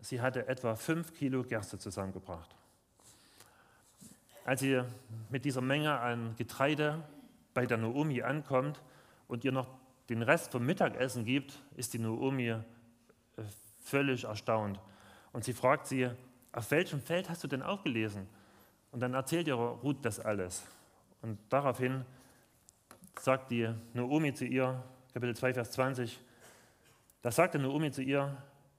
Sie 0.00 0.20
hatte 0.20 0.48
etwa 0.48 0.76
fünf 0.76 1.12
Kilo 1.12 1.42
Gerste 1.42 1.78
zusammengebracht. 1.78 2.54
Als 4.44 4.60
sie 4.60 4.82
mit 5.28 5.44
dieser 5.44 5.60
Menge 5.60 5.98
an 5.98 6.34
Getreide 6.36 7.02
bei 7.52 7.66
der 7.66 7.76
Naomi 7.76 8.22
ankommt 8.22 8.82
und 9.28 9.44
ihr 9.44 9.52
noch 9.52 9.68
den 10.08 10.22
Rest 10.22 10.52
vom 10.52 10.64
Mittagessen 10.64 11.24
gibt, 11.24 11.60
ist 11.76 11.92
die 11.92 11.98
Naomi 11.98 12.48
äh, 12.48 12.62
völlig 13.80 14.24
erstaunt. 14.24 14.80
Und 15.32 15.44
sie 15.44 15.52
fragt 15.52 15.86
sie, 15.86 16.10
auf 16.52 16.70
welchem 16.70 17.00
Feld 17.00 17.28
hast 17.28 17.44
du 17.44 17.48
denn 17.48 17.62
aufgelesen? 17.62 18.26
Und 18.90 19.00
dann 19.00 19.14
erzählt 19.14 19.46
ihr 19.46 19.54
Ruth 19.54 20.04
das 20.04 20.18
alles. 20.18 20.64
Und 21.22 21.38
daraufhin 21.48 22.04
sagt 23.18 23.50
die 23.50 23.72
Naomi 23.94 24.32
zu 24.34 24.44
ihr, 24.44 24.82
Kapitel 25.12 25.34
2, 25.34 25.54
Vers 25.54 25.70
20, 25.72 26.20
da 27.22 27.30
sagte 27.30 27.58
Naomi 27.58 27.90
zu 27.90 28.02
ihr, 28.02 28.36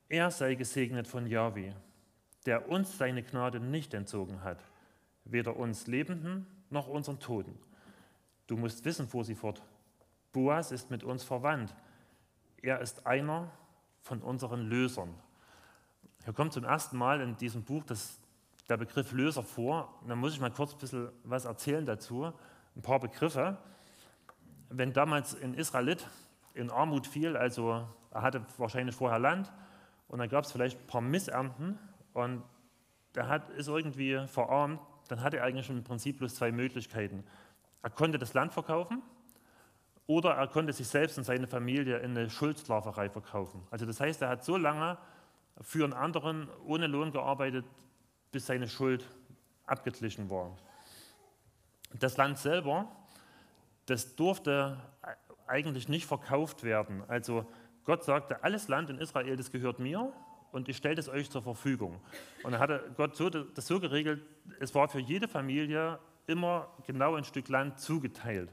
er 0.09 0.31
sei 0.31 0.55
gesegnet 0.55 1.07
von 1.07 1.27
Yahweh, 1.27 1.73
der 2.45 2.69
uns 2.69 2.97
seine 2.97 3.23
Gnade 3.23 3.59
nicht 3.59 3.93
entzogen 3.93 4.43
hat, 4.43 4.59
weder 5.25 5.57
uns 5.57 5.87
Lebenden 5.87 6.47
noch 6.69 6.87
unseren 6.87 7.19
Toten. 7.19 7.57
Du 8.47 8.57
musst 8.57 8.83
wissen, 8.83 9.07
fuhr 9.07 9.23
sie 9.23 9.35
fort, 9.35 9.61
Boas 10.31 10.71
ist 10.71 10.89
mit 10.89 11.03
uns 11.03 11.23
verwandt. 11.23 11.75
Er 12.61 12.79
ist 12.79 13.05
einer 13.05 13.51
von 14.01 14.21
unseren 14.21 14.61
Lösern. 14.61 15.13
Hier 16.23 16.33
kommt 16.33 16.53
zum 16.53 16.63
ersten 16.63 16.97
Mal 16.97 17.21
in 17.21 17.35
diesem 17.37 17.63
Buch 17.63 17.83
das, 17.83 18.19
der 18.69 18.77
Begriff 18.77 19.11
Löser 19.11 19.43
vor. 19.43 19.93
Da 20.07 20.15
muss 20.15 20.33
ich 20.33 20.39
mal 20.39 20.51
kurz 20.51 20.73
ein 20.73 20.79
bisschen 20.79 21.09
was 21.23 21.45
erzählen 21.45 21.85
dazu. 21.85 22.31
Ein 22.75 22.81
paar 22.81 22.99
Begriffe. 22.99 23.57
Wenn 24.71 24.93
damals 24.93 25.39
ein 25.41 25.53
Israelit 25.53 26.07
in 26.53 26.69
Armut 26.69 27.05
fiel, 27.05 27.35
also 27.35 27.87
er 28.11 28.21
hatte 28.21 28.45
wahrscheinlich 28.57 28.95
vorher 28.95 29.19
Land 29.19 29.51
und 30.07 30.19
dann 30.19 30.29
gab 30.29 30.45
es 30.45 30.51
vielleicht 30.51 30.79
ein 30.79 30.87
paar 30.87 31.01
Missernten 31.01 31.77
und 32.13 32.43
der 33.15 33.27
hat, 33.27 33.49
ist 33.49 33.67
irgendwie 33.67 34.25
verarmt, 34.27 34.79
dann 35.09 35.21
hatte 35.21 35.37
er 35.37 35.43
eigentlich 35.43 35.69
im 35.69 35.83
Prinzip 35.83 36.19
bloß 36.19 36.35
zwei 36.35 36.51
Möglichkeiten. 36.51 37.23
Er 37.83 37.89
konnte 37.89 38.17
das 38.17 38.33
Land 38.33 38.53
verkaufen 38.53 39.01
oder 40.07 40.31
er 40.31 40.47
konnte 40.47 40.71
sich 40.71 40.87
selbst 40.87 41.17
und 41.17 41.23
seine 41.23 41.47
Familie 41.47 41.97
in 41.97 42.11
eine 42.11 42.29
Schuldsklaverei 42.29 43.09
verkaufen. 43.09 43.61
Also 43.71 43.85
das 43.85 43.99
heißt, 43.99 44.21
er 44.21 44.29
hat 44.29 44.43
so 44.43 44.57
lange 44.57 44.97
für 45.59 45.83
einen 45.83 45.93
anderen 45.93 46.49
ohne 46.65 46.87
Lohn 46.87 47.11
gearbeitet, 47.11 47.65
bis 48.31 48.45
seine 48.45 48.67
Schuld 48.67 49.05
abgeglichen 49.65 50.29
war. 50.29 50.55
Das 51.99 52.17
Land 52.17 52.37
selber, 52.37 52.89
das 53.91 54.15
durfte 54.15 54.77
eigentlich 55.47 55.89
nicht 55.89 56.05
verkauft 56.05 56.63
werden. 56.63 57.03
Also 57.09 57.45
Gott 57.83 58.05
sagte, 58.05 58.41
alles 58.41 58.69
Land 58.69 58.89
in 58.89 58.97
Israel, 58.97 59.35
das 59.35 59.51
gehört 59.51 59.79
mir 59.79 60.13
und 60.53 60.69
ich 60.69 60.77
stelle 60.77 60.97
es 60.97 61.09
euch 61.09 61.29
zur 61.29 61.41
Verfügung. 61.41 61.99
Und 62.43 62.53
dann 62.53 62.61
hatte 62.61 62.89
Gott 62.95 63.17
so, 63.17 63.29
das 63.29 63.67
so 63.67 63.81
geregelt, 63.81 64.25
es 64.61 64.73
war 64.73 64.87
für 64.87 64.99
jede 64.99 65.27
Familie 65.27 65.99
immer 66.25 66.69
genau 66.87 67.15
ein 67.15 67.25
Stück 67.25 67.49
Land 67.49 67.81
zugeteilt. 67.81 68.49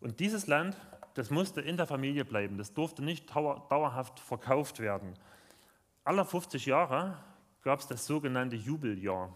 Und 0.00 0.18
dieses 0.18 0.46
Land, 0.46 0.78
das 1.12 1.28
musste 1.28 1.60
in 1.60 1.76
der 1.76 1.86
Familie 1.86 2.24
bleiben, 2.24 2.56
das 2.56 2.72
durfte 2.72 3.02
nicht 3.02 3.34
dauerhaft 3.34 4.18
verkauft 4.18 4.80
werden. 4.80 5.12
Alle 6.04 6.24
50 6.24 6.64
Jahre 6.64 7.18
gab 7.60 7.80
es 7.80 7.86
das 7.86 8.06
sogenannte 8.06 8.56
Jubeljahr. 8.56 9.30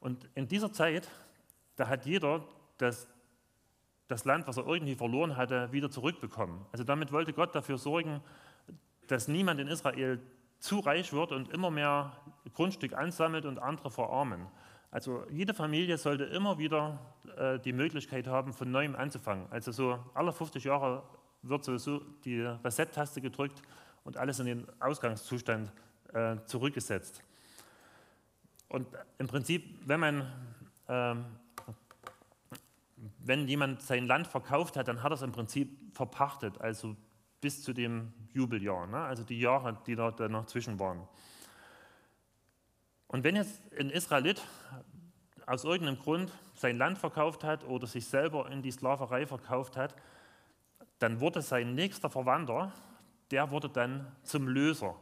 Und 0.00 0.26
in 0.34 0.48
dieser 0.48 0.72
Zeit, 0.72 1.10
da 1.76 1.88
hat 1.88 2.06
jeder 2.06 2.42
das, 2.78 3.06
das 4.08 4.24
Land, 4.24 4.46
was 4.46 4.56
er 4.56 4.66
irgendwie 4.66 4.94
verloren 4.94 5.36
hatte, 5.36 5.72
wieder 5.72 5.90
zurückbekommen. 5.90 6.64
Also 6.72 6.84
damit 6.84 7.12
wollte 7.12 7.32
Gott 7.32 7.54
dafür 7.54 7.78
sorgen, 7.78 8.20
dass 9.08 9.28
niemand 9.28 9.60
in 9.60 9.68
Israel 9.68 10.20
zu 10.58 10.80
reich 10.80 11.12
wird 11.12 11.32
und 11.32 11.52
immer 11.52 11.70
mehr 11.70 12.12
Grundstück 12.54 12.94
ansammelt 12.94 13.44
und 13.44 13.58
andere 13.58 13.90
verarmen. 13.90 14.46
Also 14.90 15.24
jede 15.30 15.52
Familie 15.54 15.98
sollte 15.98 16.24
immer 16.24 16.58
wieder 16.58 16.98
äh, 17.36 17.58
die 17.58 17.72
Möglichkeit 17.72 18.26
haben, 18.26 18.52
von 18.52 18.70
neuem 18.70 18.94
anzufangen. 18.94 19.46
Also 19.50 19.72
so 19.72 19.98
alle 20.14 20.32
50 20.32 20.64
Jahre 20.64 21.02
wird 21.42 21.64
sowieso 21.64 22.00
die 22.24 22.40
Reset-Taste 22.40 23.20
gedrückt 23.20 23.62
und 24.04 24.16
alles 24.16 24.38
in 24.38 24.46
den 24.46 24.66
Ausgangszustand 24.80 25.72
äh, 26.12 26.36
zurückgesetzt. 26.46 27.22
Und 28.68 28.86
im 29.18 29.26
Prinzip, 29.26 29.64
wenn 29.86 30.00
man 30.00 30.32
ähm, 30.88 31.24
wenn 33.18 33.48
jemand 33.48 33.82
sein 33.82 34.06
Land 34.06 34.26
verkauft 34.26 34.76
hat, 34.76 34.88
dann 34.88 35.02
hat 35.02 35.12
er 35.12 35.14
es 35.14 35.22
im 35.22 35.32
Prinzip 35.32 35.94
verpachtet, 35.94 36.60
also 36.60 36.96
bis 37.40 37.62
zu 37.62 37.72
dem 37.72 38.12
Jubeljahr, 38.32 38.86
ne? 38.86 38.98
also 38.98 39.22
die 39.22 39.40
Jahre, 39.40 39.78
die 39.86 39.94
da 39.94 40.10
noch 40.28 40.46
zwischen 40.46 40.78
waren. 40.78 41.06
Und 43.08 43.24
wenn 43.24 43.36
jetzt 43.36 43.60
ein 43.78 43.90
Israelit 43.90 44.42
aus 45.46 45.64
irgendeinem 45.64 45.98
Grund 45.98 46.32
sein 46.54 46.76
Land 46.76 46.98
verkauft 46.98 47.44
hat 47.44 47.64
oder 47.64 47.86
sich 47.86 48.06
selber 48.06 48.50
in 48.50 48.62
die 48.62 48.72
Sklaverei 48.72 49.26
verkauft 49.26 49.76
hat, 49.76 49.94
dann 50.98 51.20
wurde 51.20 51.42
sein 51.42 51.74
nächster 51.74 52.10
Verwandter, 52.10 52.72
der 53.30 53.50
wurde 53.50 53.68
dann 53.68 54.10
zum 54.22 54.48
Löser. 54.48 54.96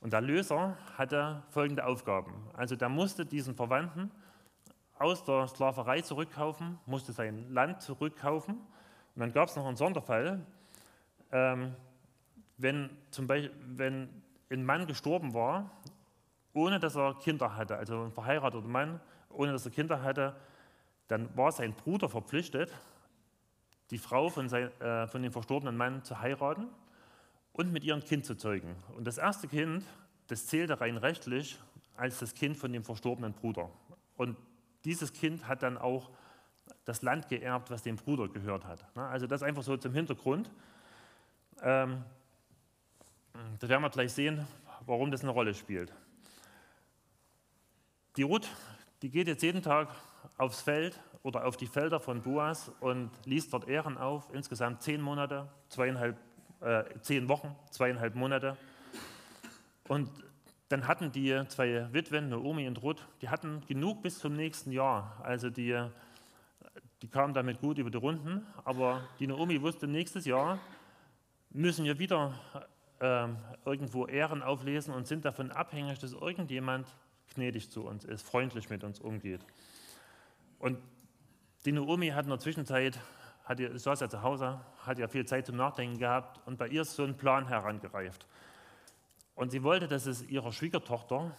Und 0.00 0.12
der 0.12 0.20
Löser 0.20 0.76
hatte 0.96 1.42
folgende 1.50 1.86
Aufgaben. 1.86 2.48
Also 2.52 2.76
der 2.76 2.88
musste 2.88 3.24
diesen 3.24 3.54
Verwandten 3.54 4.10
aus 4.98 5.24
der 5.24 5.46
Sklaverei 5.48 6.00
zurückkaufen, 6.00 6.78
musste 6.86 7.12
sein 7.12 7.52
Land 7.52 7.82
zurückkaufen. 7.82 8.54
Und 8.56 9.20
dann 9.20 9.32
gab 9.32 9.48
es 9.48 9.56
noch 9.56 9.66
einen 9.66 9.76
Sonderfall, 9.76 10.44
ähm, 11.32 11.74
wenn 12.56 12.90
zum 13.10 13.26
Beispiel 13.26 13.52
wenn 13.66 14.08
ein 14.50 14.64
Mann 14.64 14.86
gestorben 14.86 15.34
war 15.34 15.70
ohne 16.58 16.80
dass 16.80 16.96
er 16.96 17.14
Kinder 17.14 17.56
hatte, 17.56 17.76
also 17.76 18.04
ein 18.04 18.12
verheirateter 18.12 18.66
Mann, 18.66 19.00
ohne 19.30 19.52
dass 19.52 19.64
er 19.64 19.70
Kinder 19.70 20.02
hatte, 20.02 20.34
dann 21.06 21.34
war 21.36 21.52
sein 21.52 21.72
Bruder 21.72 22.08
verpflichtet, 22.08 22.72
die 23.90 23.98
Frau 23.98 24.28
von, 24.28 24.48
sein, 24.48 24.70
äh, 24.80 25.06
von 25.06 25.22
dem 25.22 25.32
verstorbenen 25.32 25.76
Mann 25.76 26.02
zu 26.02 26.20
heiraten 26.20 26.68
und 27.52 27.72
mit 27.72 27.84
ihrem 27.84 28.02
Kind 28.02 28.26
zu 28.26 28.36
zeugen. 28.36 28.74
Und 28.96 29.06
das 29.06 29.18
erste 29.18 29.48
Kind, 29.48 29.84
das 30.26 30.46
zählte 30.46 30.80
rein 30.80 30.96
rechtlich 30.96 31.58
als 31.96 32.18
das 32.18 32.34
Kind 32.34 32.56
von 32.56 32.72
dem 32.72 32.84
verstorbenen 32.84 33.32
Bruder. 33.32 33.70
Und 34.16 34.36
dieses 34.84 35.12
Kind 35.12 35.46
hat 35.48 35.62
dann 35.62 35.76
auch 35.76 36.10
das 36.84 37.02
Land 37.02 37.28
geerbt, 37.28 37.70
was 37.70 37.82
dem 37.82 37.96
Bruder 37.96 38.28
gehört 38.28 38.64
hat. 38.64 38.84
Also 38.96 39.26
das 39.26 39.42
einfach 39.42 39.62
so 39.62 39.76
zum 39.76 39.92
Hintergrund. 39.92 40.50
Ähm, 41.62 42.04
da 43.58 43.68
werden 43.68 43.82
wir 43.82 43.90
gleich 43.90 44.12
sehen, 44.12 44.46
warum 44.86 45.10
das 45.10 45.22
eine 45.22 45.30
Rolle 45.30 45.54
spielt. 45.54 45.92
Die 48.16 48.22
Ruth, 48.22 48.48
die 49.02 49.10
geht 49.10 49.28
jetzt 49.28 49.42
jeden 49.42 49.62
Tag 49.62 49.88
aufs 50.38 50.62
Feld 50.62 50.98
oder 51.22 51.46
auf 51.46 51.56
die 51.56 51.66
Felder 51.66 52.00
von 52.00 52.22
Boas 52.22 52.70
und 52.80 53.10
liest 53.24 53.52
dort 53.52 53.68
Ehren 53.68 53.98
auf, 53.98 54.32
insgesamt 54.32 54.82
zehn 54.82 55.00
Monate, 55.00 55.48
zweieinhalb, 55.68 56.16
äh, 56.60 56.84
zehn 57.00 57.28
Wochen, 57.28 57.54
zweieinhalb 57.70 58.14
Monate. 58.14 58.56
Und 59.88 60.10
dann 60.68 60.86
hatten 60.86 61.10
die 61.12 61.42
zwei 61.48 61.92
Witwen, 61.92 62.28
Naomi 62.28 62.66
und 62.68 62.82
Ruth, 62.82 63.06
die 63.22 63.28
hatten 63.28 63.62
genug 63.66 64.02
bis 64.02 64.18
zum 64.18 64.34
nächsten 64.34 64.70
Jahr. 64.70 65.18
Also 65.22 65.48
die, 65.48 65.82
die 67.00 67.08
kamen 67.08 67.32
damit 67.32 67.60
gut 67.60 67.78
über 67.78 67.90
die 67.90 67.96
Runden, 67.96 68.46
aber 68.64 69.08
die 69.18 69.26
Naomi 69.26 69.60
wusste, 69.62 69.86
nächstes 69.86 70.26
Jahr 70.26 70.58
müssen 71.50 71.86
wir 71.86 71.98
wieder 71.98 72.34
äh, 73.00 73.28
irgendwo 73.64 74.06
Ehren 74.06 74.42
auflesen 74.42 74.92
und 74.92 75.06
sind 75.06 75.24
davon 75.24 75.50
abhängig, 75.50 75.98
dass 76.00 76.12
irgendjemand 76.12 76.94
gnädig 77.34 77.70
zu 77.70 77.86
uns 77.86 78.04
ist, 78.04 78.26
freundlich 78.26 78.68
mit 78.68 78.84
uns 78.84 79.00
umgeht. 79.00 79.40
Und 80.58 80.78
die 81.64 81.72
Naomi 81.72 82.08
hat 82.08 82.24
in 82.24 82.30
der 82.30 82.38
Zwischenzeit, 82.40 82.98
hat 83.44 83.60
ihr, 83.60 83.78
saß 83.78 84.00
ja 84.00 84.08
zu 84.08 84.22
Hause, 84.22 84.60
hat 84.84 84.98
ja 84.98 85.08
viel 85.08 85.24
Zeit 85.24 85.46
zum 85.46 85.56
Nachdenken 85.56 85.98
gehabt 85.98 86.46
und 86.46 86.58
bei 86.58 86.68
ihr 86.68 86.82
ist 86.82 86.94
so 86.94 87.04
ein 87.04 87.16
Plan 87.16 87.48
herangereift. 87.48 88.26
Und 89.38 89.50
sie 89.50 89.62
wollte, 89.62 89.86
dass 89.86 90.06
es 90.06 90.28
ihrer 90.28 90.50
Schwiegertochter 90.50 91.30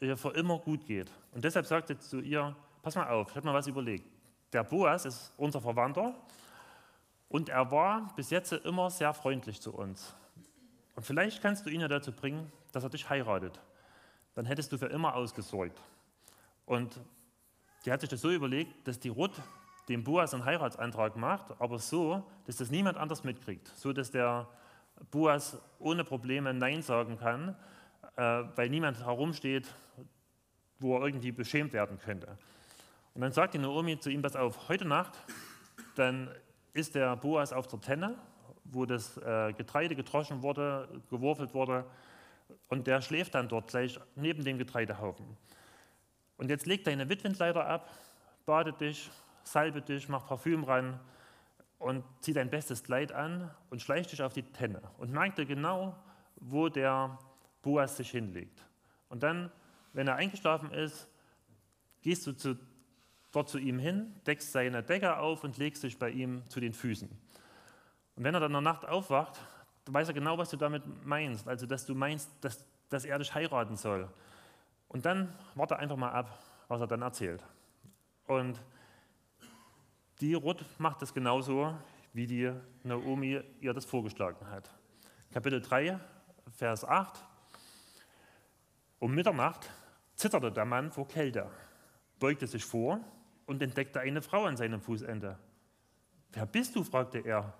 ihr 0.00 0.16
für 0.16 0.30
immer 0.30 0.58
gut 0.58 0.86
geht. 0.86 1.12
Und 1.32 1.44
deshalb 1.44 1.66
sagte 1.66 1.94
sie 1.94 2.00
zu 2.00 2.20
ihr, 2.20 2.56
pass 2.82 2.94
mal 2.94 3.10
auf, 3.10 3.28
ich 3.28 3.36
habe 3.36 3.46
mir 3.46 3.52
was 3.52 3.66
überlegt. 3.66 4.06
Der 4.54 4.64
Boas 4.64 5.04
ist 5.04 5.30
unser 5.36 5.60
Verwandter 5.60 6.14
und 7.28 7.50
er 7.50 7.70
war 7.70 8.10
bis 8.16 8.30
jetzt 8.30 8.52
immer 8.52 8.88
sehr 8.88 9.12
freundlich 9.12 9.60
zu 9.60 9.74
uns. 9.74 10.14
Und 10.96 11.04
vielleicht 11.04 11.42
kannst 11.42 11.66
du 11.66 11.70
ihn 11.70 11.82
ja 11.82 11.88
dazu 11.88 12.10
bringen, 12.10 12.50
dass 12.72 12.84
er 12.84 12.88
dich 12.88 13.10
heiratet. 13.10 13.60
Dann 14.34 14.46
hättest 14.46 14.72
du 14.72 14.78
für 14.78 14.86
immer 14.86 15.14
ausgesorgt. 15.14 15.78
Und 16.64 16.98
die 17.84 17.92
hat 17.92 18.00
sich 18.00 18.08
das 18.08 18.22
so 18.22 18.30
überlegt, 18.30 18.88
dass 18.88 18.98
die 18.98 19.10
Ruth 19.10 19.38
dem 19.90 20.04
Boas 20.04 20.32
einen 20.32 20.46
Heiratsantrag 20.46 21.16
macht, 21.16 21.60
aber 21.60 21.80
so, 21.80 22.24
dass 22.46 22.56
das 22.56 22.70
niemand 22.70 22.96
anders 22.96 23.24
mitkriegt. 23.24 23.70
So, 23.76 23.92
dass 23.92 24.10
der 24.10 24.48
Boas 25.10 25.58
ohne 25.78 26.04
Probleme 26.04 26.52
Nein 26.52 26.82
sagen 26.82 27.18
kann, 27.18 27.56
äh, 28.16 28.22
weil 28.54 28.68
niemand 28.68 29.04
herumsteht, 29.04 29.72
wo 30.78 30.96
er 30.96 31.06
irgendwie 31.06 31.32
beschämt 31.32 31.72
werden 31.72 31.98
könnte. 31.98 32.38
Und 33.14 33.22
dann 33.22 33.32
sagt 33.32 33.54
die 33.54 33.58
Naomi 33.58 33.98
zu 33.98 34.10
ihm, 34.10 34.22
pass 34.22 34.36
auf, 34.36 34.68
heute 34.68 34.84
Nacht, 34.84 35.12
dann 35.96 36.30
ist 36.72 36.94
der 36.94 37.16
Boas 37.16 37.52
auf 37.52 37.66
der 37.66 37.80
Tenne, 37.80 38.16
wo 38.64 38.86
das 38.86 39.16
äh, 39.18 39.52
Getreide 39.54 39.96
getroschen 39.96 40.42
wurde, 40.42 40.88
gewurfelt 41.10 41.54
wurde, 41.54 41.84
und 42.68 42.86
der 42.86 43.02
schläft 43.02 43.34
dann 43.34 43.48
dort 43.48 43.68
gleich 43.68 43.98
neben 44.14 44.44
dem 44.44 44.58
Getreidehaufen. 44.58 45.36
Und 46.36 46.50
jetzt 46.50 46.66
leg 46.66 46.84
deine 46.84 47.08
Witwenkleider 47.08 47.66
ab, 47.66 47.90
bade 48.46 48.72
dich, 48.72 49.10
salbe 49.42 49.82
dich, 49.82 50.08
mach 50.08 50.26
Parfüm 50.26 50.64
ran, 50.64 50.98
und 51.78 52.04
zieh 52.20 52.32
dein 52.32 52.50
bestes 52.50 52.82
Kleid 52.82 53.12
an 53.12 53.50
und 53.70 53.80
schleich 53.80 54.06
dich 54.06 54.22
auf 54.22 54.32
die 54.32 54.42
Tenne 54.42 54.82
und 54.98 55.12
merk 55.12 55.36
dir 55.36 55.46
genau, 55.46 55.96
wo 56.36 56.68
der 56.68 57.18
Boas 57.62 57.96
sich 57.96 58.10
hinlegt. 58.10 58.64
Und 59.08 59.22
dann, 59.22 59.50
wenn 59.92 60.08
er 60.08 60.16
eingeschlafen 60.16 60.70
ist, 60.72 61.08
gehst 62.02 62.26
du 62.26 62.32
zu, 62.32 62.58
dort 63.32 63.48
zu 63.48 63.58
ihm 63.58 63.78
hin, 63.78 64.14
deckst 64.26 64.52
seine 64.52 64.82
Decke 64.82 65.18
auf 65.18 65.44
und 65.44 65.58
legst 65.58 65.82
dich 65.82 65.98
bei 65.98 66.10
ihm 66.10 66.48
zu 66.48 66.60
den 66.60 66.72
Füßen. 66.72 67.08
Und 68.16 68.24
wenn 68.24 68.34
er 68.34 68.40
dann 68.40 68.50
in 68.50 68.64
der 68.64 68.72
Nacht 68.72 68.86
aufwacht, 68.86 69.38
weiß 69.86 70.08
er 70.08 70.14
genau, 70.14 70.38
was 70.38 70.50
du 70.50 70.56
damit 70.56 70.82
meinst. 71.04 71.46
Also, 71.48 71.66
dass 71.66 71.86
du 71.86 71.94
meinst, 71.94 72.30
dass, 72.40 72.64
dass 72.88 73.04
er 73.04 73.18
dich 73.18 73.34
heiraten 73.34 73.76
soll. 73.76 74.08
Und 74.88 75.06
dann 75.06 75.32
warte 75.54 75.78
einfach 75.78 75.96
mal 75.96 76.10
ab, 76.10 76.38
was 76.68 76.80
er 76.80 76.86
dann 76.86 77.02
erzählt. 77.02 77.44
Und 78.26 78.60
die 80.20 80.34
Ruth 80.34 80.64
macht 80.78 81.02
es 81.02 81.14
genauso, 81.14 81.74
wie 82.12 82.26
die 82.26 82.52
Naomi 82.82 83.40
ihr 83.60 83.72
das 83.72 83.84
vorgeschlagen 83.84 84.48
hat. 84.50 84.70
Kapitel 85.32 85.60
3, 85.60 85.98
Vers 86.56 86.84
8. 86.84 87.24
Um 88.98 89.14
Mitternacht 89.14 89.70
zitterte 90.16 90.50
der 90.50 90.64
Mann 90.64 90.90
vor 90.90 91.06
Kälte, 91.06 91.48
beugte 92.18 92.46
sich 92.46 92.64
vor 92.64 93.00
und 93.46 93.62
entdeckte 93.62 94.00
eine 94.00 94.20
Frau 94.22 94.44
an 94.44 94.56
seinem 94.56 94.80
Fußende. 94.80 95.38
Wer 96.32 96.46
bist 96.46 96.74
du? 96.74 96.82
fragte 96.82 97.18
er. 97.18 97.54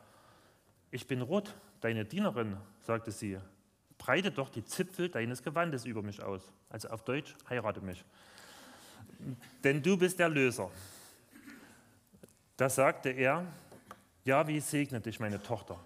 Ich 0.91 1.07
bin 1.07 1.23
Ruth, 1.23 1.55
deine 1.81 2.05
Dienerin, 2.05 2.57
sagte 2.81 3.13
sie. 3.13 3.39
Breite 3.99 4.31
doch 4.31 4.49
die 4.49 4.65
Zipfel 4.65 5.09
deines 5.09 5.43
Gewandes 5.43 5.85
über 5.85 6.03
mich 6.03 6.23
aus. 6.23 6.53
Also 6.69 6.89
auf 6.89 7.05
Deutsch, 7.05 7.35
heirate 7.49 7.81
mich. 7.81 8.05
Denn 9.65 9.83
du 9.83 9.97
bist 9.97 10.19
der 10.19 10.29
Löser. 10.29 10.71
Da 12.59 12.69
sagte 12.69 13.11
er, 13.11 13.47
ja, 14.25 14.49
wie 14.49 14.59
segne 14.59 15.01
dich, 15.01 15.21
meine 15.21 15.41
Tochter. 15.41 15.79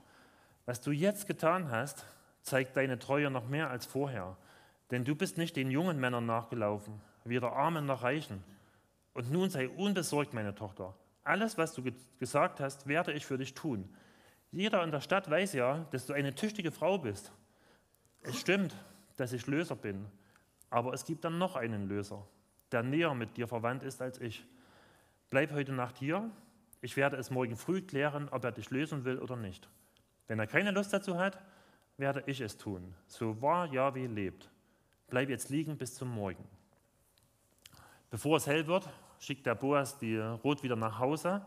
Was 0.64 0.80
du 0.80 0.90
jetzt 0.90 1.26
getan 1.26 1.70
hast, 1.70 2.06
zeigt 2.40 2.78
deine 2.78 2.98
Treue 2.98 3.30
noch 3.30 3.46
mehr 3.46 3.68
als 3.68 3.84
vorher. 3.84 4.38
Denn 4.90 5.04
du 5.04 5.14
bist 5.14 5.36
nicht 5.36 5.54
den 5.54 5.70
jungen 5.70 6.00
Männern 6.00 6.24
nachgelaufen, 6.24 6.98
weder 7.24 7.52
Armen 7.52 7.84
noch 7.84 8.02
Reichen. 8.02 8.42
Und 9.12 9.30
nun 9.30 9.50
sei 9.50 9.68
unbesorgt, 9.68 10.32
meine 10.32 10.54
Tochter. 10.54 10.94
Alles, 11.24 11.58
was 11.58 11.74
du 11.74 11.82
ge 11.82 11.92
gesagt 12.18 12.58
hast, 12.58 12.86
werde 12.86 13.12
ich 13.12 13.26
für 13.26 13.36
dich 13.36 13.52
tun. 13.52 13.94
Jeder 14.50 14.82
in 14.82 14.92
der 14.92 15.02
Stadt 15.02 15.28
weiß 15.30 15.52
ja, 15.52 15.86
dass 15.90 16.06
du 16.06 16.14
eine 16.14 16.34
tüchtige 16.34 16.72
Frau 16.72 16.96
bist. 16.96 17.32
Es 18.22 18.40
stimmt, 18.40 18.74
dass 19.16 19.34
ich 19.34 19.46
Löser 19.46 19.76
bin, 19.76 20.06
aber 20.70 20.94
es 20.94 21.04
gibt 21.04 21.26
dann 21.26 21.36
noch 21.36 21.54
einen 21.54 21.86
Löser, 21.86 22.26
der 22.70 22.82
näher 22.82 23.12
mit 23.12 23.36
dir 23.36 23.46
verwandt 23.46 23.82
ist 23.82 24.00
als 24.00 24.18
ich. 24.22 24.46
Bleib 25.28 25.52
heute 25.52 25.72
Nacht 25.72 25.98
hier 25.98 26.30
ich 26.82 26.96
werde 26.96 27.16
es 27.16 27.30
morgen 27.30 27.56
früh 27.56 27.80
klären, 27.80 28.28
ob 28.28 28.44
er 28.44 28.52
dich 28.52 28.70
lösen 28.70 29.04
will 29.04 29.18
oder 29.18 29.36
nicht. 29.36 29.68
Wenn 30.26 30.38
er 30.38 30.48
keine 30.48 30.72
Lust 30.72 30.92
dazu 30.92 31.16
hat, 31.16 31.38
werde 31.96 32.24
ich 32.26 32.40
es 32.40 32.58
tun. 32.58 32.94
So 33.06 33.40
wahr 33.40 33.72
Yahweh 33.72 34.06
lebt. 34.06 34.50
Bleib 35.08 35.28
jetzt 35.28 35.48
liegen 35.48 35.78
bis 35.78 35.94
zum 35.94 36.08
Morgen. 36.08 36.44
Bevor 38.10 38.36
es 38.36 38.46
hell 38.46 38.66
wird, 38.66 38.88
schickt 39.20 39.46
der 39.46 39.54
Boas 39.54 39.98
die 39.98 40.18
Rot 40.18 40.62
wieder 40.64 40.74
nach 40.74 40.98
Hause, 40.98 41.46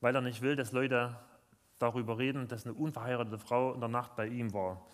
weil 0.00 0.14
er 0.14 0.22
nicht 0.22 0.40
will, 0.40 0.56
dass 0.56 0.72
Leute 0.72 1.16
darüber 1.78 2.18
reden, 2.18 2.48
dass 2.48 2.64
eine 2.64 2.74
unverheiratete 2.74 3.38
Frau 3.38 3.74
in 3.74 3.80
der 3.80 3.88
Nacht 3.88 4.16
bei 4.16 4.26
ihm 4.26 4.54
war. 4.54 4.86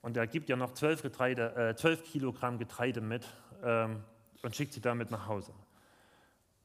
Und 0.00 0.16
er 0.16 0.26
gibt 0.26 0.48
ja 0.48 0.56
noch 0.56 0.74
zwölf, 0.74 1.02
Getreide, 1.02 1.54
äh, 1.70 1.74
12 1.74 2.04
Kilogramm 2.04 2.58
Getreide 2.58 3.00
mit 3.00 3.26
ähm, 3.64 4.04
und 4.42 4.54
schickt 4.54 4.74
sie 4.74 4.80
damit 4.80 5.10
nach 5.10 5.26
Hause. 5.26 5.52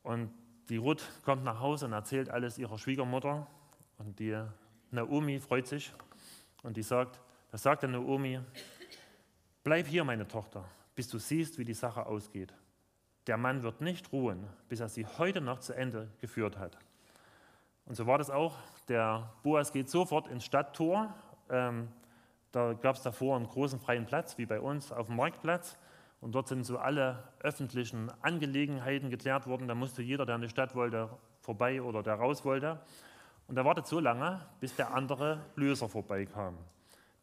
Und 0.04 0.32
die 0.70 0.78
Ruth 0.78 1.04
kommt 1.24 1.44
nach 1.44 1.60
Hause 1.60 1.86
und 1.86 1.94
erzählt 1.94 2.30
alles 2.30 2.58
ihrer 2.58 2.78
Schwiegermutter. 2.78 3.48
Und 3.98 4.20
die 4.20 4.38
Naomi 4.92 5.40
freut 5.40 5.68
sich 5.68 5.94
und 6.64 6.78
die 6.78 6.84
sagt, 6.84 7.20
da 7.52 7.58
sagt 7.58 7.84
der 7.84 7.90
Naomi, 7.90 8.40
bleib 9.64 9.88
hier, 9.88 10.04
meine 10.04 10.28
Tochter, 10.28 10.66
bis 10.96 11.08
du 11.08 11.18
siehst, 11.18 11.58
wie 11.58 11.66
die 11.66 11.74
Sache 11.74 12.06
ausgeht. 12.06 12.54
Der 13.28 13.38
Mann 13.38 13.64
wird 13.64 13.82
nicht 13.82 14.12
ruhen, 14.12 14.48
bis 14.70 14.80
er 14.80 14.90
sie 14.90 15.06
heute 15.06 15.42
noch 15.42 15.60
zu 15.60 15.74
Ende 15.74 16.10
geführt 16.20 16.58
hat. 16.58 16.78
Und 17.86 17.96
so 17.96 18.06
war 18.06 18.18
das 18.18 18.30
auch. 18.30 18.58
Der 18.88 19.34
Boas 19.44 19.72
geht 19.72 19.90
sofort 19.90 20.28
ins 20.28 20.46
Stadttor. 20.46 21.14
Ähm, 21.50 21.88
da 22.52 22.74
gab 22.74 22.96
es 22.96 23.02
davor 23.02 23.36
einen 23.36 23.48
großen 23.48 23.80
freien 23.80 24.06
Platz, 24.06 24.38
wie 24.38 24.46
bei 24.46 24.60
uns 24.60 24.92
auf 24.92 25.08
dem 25.08 25.16
Marktplatz. 25.16 25.78
Und 26.20 26.34
dort 26.34 26.48
sind 26.48 26.64
so 26.64 26.78
alle 26.78 27.24
öffentlichen 27.40 28.12
Angelegenheiten 28.22 29.10
geklärt 29.10 29.48
worden. 29.48 29.68
Da 29.68 29.76
musste 29.76 30.02
jeder, 30.02 30.26
der 30.26 30.36
in 30.36 30.42
die 30.42 30.50
Stadt 30.50 30.76
wollte, 30.76 31.10
vorbei 31.42 31.82
oder 31.82 32.02
der 32.02 32.16
raus 32.16 32.44
wollte. 32.44 32.80
Und 33.48 33.58
er 33.58 33.66
wartet 33.66 33.88
so 33.88 34.00
lange, 34.00 34.46
bis 34.60 34.76
der 34.76 34.94
andere 34.94 35.42
Löser 35.56 35.88
vorbeikam, 35.88 36.58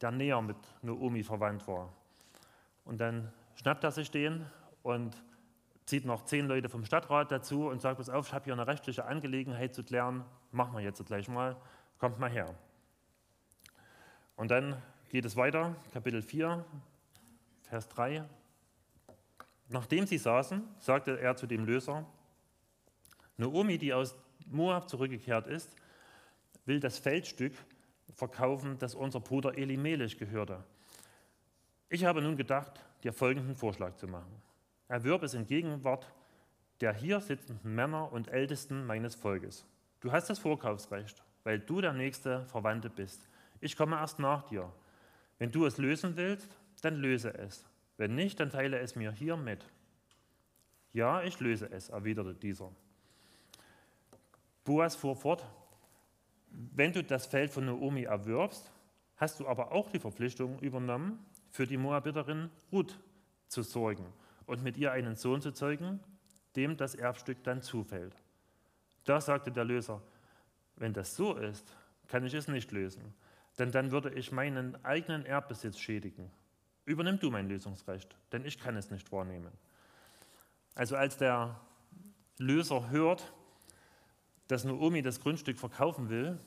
der 0.01 0.11
näher 0.11 0.41
mit 0.41 0.57
Naomi 0.81 1.23
verwandt 1.23 1.67
war. 1.67 1.93
Und 2.83 2.99
dann 2.99 3.31
schnappt 3.55 3.83
er 3.83 3.91
sich 3.91 4.09
den 4.11 4.45
und 4.81 5.15
zieht 5.85 6.05
noch 6.05 6.25
zehn 6.25 6.47
Leute 6.47 6.69
vom 6.69 6.83
Stadtrat 6.83 7.31
dazu 7.31 7.67
und 7.67 7.81
sagt, 7.81 7.97
pass 7.97 8.09
auf, 8.09 8.27
ich 8.27 8.33
habe 8.33 8.45
hier 8.45 8.53
eine 8.53 8.65
rechtliche 8.65 9.05
Angelegenheit 9.05 9.75
zu 9.75 9.83
klären, 9.83 10.23
machen 10.51 10.75
wir 10.75 10.81
jetzt 10.81 11.05
gleich 11.05 11.27
mal, 11.27 11.55
kommt 11.99 12.19
mal 12.19 12.29
her. 12.29 12.55
Und 14.35 14.49
dann 14.49 14.81
geht 15.09 15.25
es 15.25 15.35
weiter, 15.35 15.75
Kapitel 15.93 16.21
4, 16.21 16.65
Vers 17.63 17.87
3. 17.89 18.25
Nachdem 19.67 20.05
sie 20.05 20.17
saßen, 20.17 20.63
sagte 20.79 21.19
er 21.19 21.35
zu 21.35 21.47
dem 21.47 21.65
Löser, 21.65 22.05
Naomi, 23.37 23.77
die 23.77 23.93
aus 23.93 24.15
Moab 24.47 24.89
zurückgekehrt 24.89 25.47
ist, 25.47 25.75
will 26.65 26.79
das 26.79 26.97
Feldstück 26.97 27.53
verkaufen, 28.13 28.77
das 28.79 28.95
unser 28.95 29.19
Bruder 29.19 29.57
Elimelech 29.57 30.17
gehörte. 30.17 30.63
Ich 31.89 32.05
habe 32.05 32.21
nun 32.21 32.37
gedacht, 32.37 32.79
dir 33.03 33.13
folgenden 33.13 33.55
Vorschlag 33.55 33.95
zu 33.95 34.07
machen. 34.07 34.41
Erwirb 34.87 35.23
es 35.23 35.33
in 35.33 35.45
Gegenwart 35.45 36.11
der 36.81 36.93
hier 36.93 37.21
sitzenden 37.21 37.73
Männer 37.73 38.11
und 38.11 38.27
Ältesten 38.27 38.85
meines 38.85 39.15
Volkes. 39.15 39.65
Du 40.01 40.11
hast 40.11 40.29
das 40.29 40.39
Vorkaufsrecht, 40.39 41.23
weil 41.43 41.59
du 41.59 41.81
der 41.81 41.93
nächste 41.93 42.45
Verwandte 42.47 42.89
bist. 42.89 43.27
Ich 43.61 43.77
komme 43.77 43.95
erst 43.95 44.19
nach 44.19 44.43
dir. 44.43 44.71
Wenn 45.39 45.51
du 45.51 45.65
es 45.65 45.77
lösen 45.77 46.15
willst, 46.17 46.49
dann 46.81 46.95
löse 46.95 47.33
es. 47.33 47.65
Wenn 47.97 48.15
nicht, 48.15 48.39
dann 48.39 48.49
teile 48.49 48.79
es 48.79 48.95
mir 48.95 49.11
hier 49.11 49.37
mit. 49.37 49.65
Ja, 50.93 51.23
ich 51.23 51.39
löse 51.39 51.69
es, 51.71 51.89
erwiderte 51.89 52.33
dieser. 52.33 52.71
Boas 54.63 54.95
fuhr 54.95 55.15
fort, 55.15 55.45
wenn 56.49 56.93
du 56.93 57.03
das 57.03 57.25
Feld 57.25 57.51
von 57.51 57.65
Naomi 57.65 58.03
erwirbst, 58.03 58.71
hast 59.17 59.39
du 59.39 59.47
aber 59.47 59.71
auch 59.71 59.89
die 59.89 59.99
Verpflichtung 59.99 60.59
übernommen, 60.59 61.25
für 61.51 61.67
die 61.67 61.77
Moabiterin 61.77 62.49
Ruth 62.71 62.99
zu 63.47 63.61
sorgen 63.61 64.05
und 64.45 64.63
mit 64.63 64.77
ihr 64.77 64.91
einen 64.91 65.15
Sohn 65.15 65.41
zu 65.41 65.51
zeugen, 65.51 65.99
dem 66.55 66.77
das 66.77 66.95
Erbstück 66.95 67.43
dann 67.43 67.61
zufällt. 67.61 68.15
Da 69.03 69.21
sagte 69.21 69.51
der 69.51 69.65
Löser, 69.65 70.01
wenn 70.75 70.93
das 70.93 71.15
so 71.15 71.35
ist, 71.35 71.75
kann 72.07 72.25
ich 72.25 72.33
es 72.33 72.47
nicht 72.47 72.71
lösen, 72.71 73.13
denn 73.57 73.71
dann 73.71 73.91
würde 73.91 74.13
ich 74.13 74.31
meinen 74.31 74.83
eigenen 74.83 75.25
Erbbesitz 75.25 75.77
schädigen. 75.77 76.31
Übernimm 76.85 77.19
du 77.19 77.31
mein 77.31 77.49
Lösungsrecht, 77.49 78.15
denn 78.31 78.45
ich 78.45 78.59
kann 78.59 78.77
es 78.77 78.91
nicht 78.91 79.11
wahrnehmen. 79.11 79.51
Also 80.75 80.95
als 80.95 81.17
der 81.17 81.59
Löser 82.37 82.89
hört, 82.89 83.33
dass 84.47 84.63
Naomi 84.63 85.01
das 85.01 85.19
Grundstück 85.19 85.57
verkaufen 85.57 86.09
will, 86.09 86.37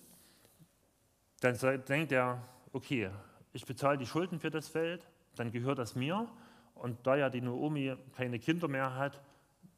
dann 1.41 1.57
denkt 1.85 2.13
er, 2.13 2.43
okay, 2.73 3.11
ich 3.53 3.65
bezahle 3.65 3.99
die 3.99 4.07
Schulden 4.07 4.39
für 4.39 4.51
das 4.51 4.69
Feld, 4.69 5.09
dann 5.35 5.51
gehört 5.51 5.79
das 5.79 5.95
mir 5.95 6.29
und 6.75 7.07
da 7.07 7.17
ja 7.17 7.31
die 7.31 7.41
Naomi 7.41 7.97
keine 8.17 8.39
Kinder 8.39 8.69
mehr 8.69 8.95
hat, 8.95 9.21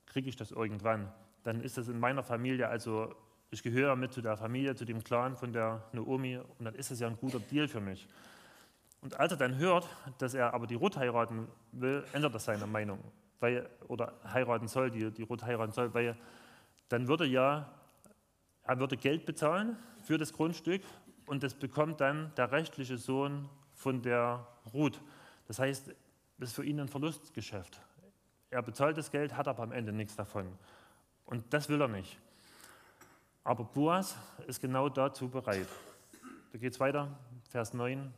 kriege 0.07 0.29
ich 0.29 0.37
das 0.37 0.51
irgendwann. 0.51 1.11
Dann 1.43 1.63
ist 1.63 1.79
das 1.79 1.89
in 1.89 1.99
meiner 1.99 2.23
Familie, 2.23 2.69
also 2.69 3.15
ich 3.51 3.63
gehöre 3.63 3.97
mit 3.97 4.13
zu 4.13 4.21
der 4.21 4.37
Familie, 4.37 4.75
zu 4.75 4.85
dem 4.85 5.03
Clan 5.03 5.37
von 5.37 5.53
der 5.53 5.83
Naomi 5.93 6.37
und 6.37 6.65
dann 6.65 6.75
ist 6.75 6.91
es 6.91 7.01
ja 7.01 7.07
ein 7.07 7.17
guter 7.17 7.41
Deal 7.41 7.69
für 7.69 7.81
mich. 7.81 8.07
Und 9.01 9.19
als 9.19 9.33
er 9.33 9.39
dann 9.39 9.57
hört, 9.57 9.89
dass 10.19 10.35
er 10.35 10.53
aber 10.53 10.67
die 10.67 10.75
Ruth 10.75 10.97
heiraten 10.97 11.49
will, 11.73 12.05
ändert 12.13 12.35
er 12.35 12.41
seine 12.41 12.67
Meinung. 12.67 12.99
Weil, 13.39 13.69
oder 13.89 14.13
heiraten 14.25 14.69
soll, 14.69 14.91
die, 14.91 15.11
die 15.11 15.23
Ruth 15.23 15.43
heiraten 15.43 15.73
soll, 15.73 15.93
weil 15.95 16.17
dann 16.89 17.09
würde 17.09 17.25
ja, 17.25 17.73
er 18.65 18.79
würde 18.79 18.97
Geld 18.97 19.25
bezahlen 19.25 19.77
für 20.03 20.19
das 20.19 20.33
Grundstück 20.33 20.83
und 21.27 21.43
das 21.43 21.55
bekommt 21.55 22.01
dann 22.01 22.33
der 22.37 22.53
rechtliche 22.53 22.99
Sohn 22.99 23.49
von 23.73 24.03
der 24.03 24.47
Ruth. 24.75 25.01
Das 25.47 25.59
heißt, 25.59 25.89
das 26.39 26.51
ist 26.51 26.55
für 26.55 26.65
ihn 26.65 26.81
ein 26.81 26.89
Verlustgeschäft. 26.89 27.81
Er 28.51 28.63
bezahlt 28.63 28.99
das 28.99 29.11
Geld, 29.11 29.37
hat 29.37 29.49
aber 29.49 29.63
am 29.63 29.73
Ende 29.73 29.93
nichts 29.93 30.17
davon. 30.17 30.47
Und 31.25 31.45
das 31.55 31.69
will 31.69 31.81
er 31.81 31.89
nicht. 31.89 32.19
Aber 33.45 33.65
Boas 33.65 34.17
ist 34.47 34.61
genau 34.61 34.89
dazu 34.89 35.29
bereit. 35.29 35.69
Da 36.53 36.59
geht 36.59 36.73
es 36.73 36.81
weiter, 36.81 37.17
Vers 37.49 37.73
9. 37.73 38.13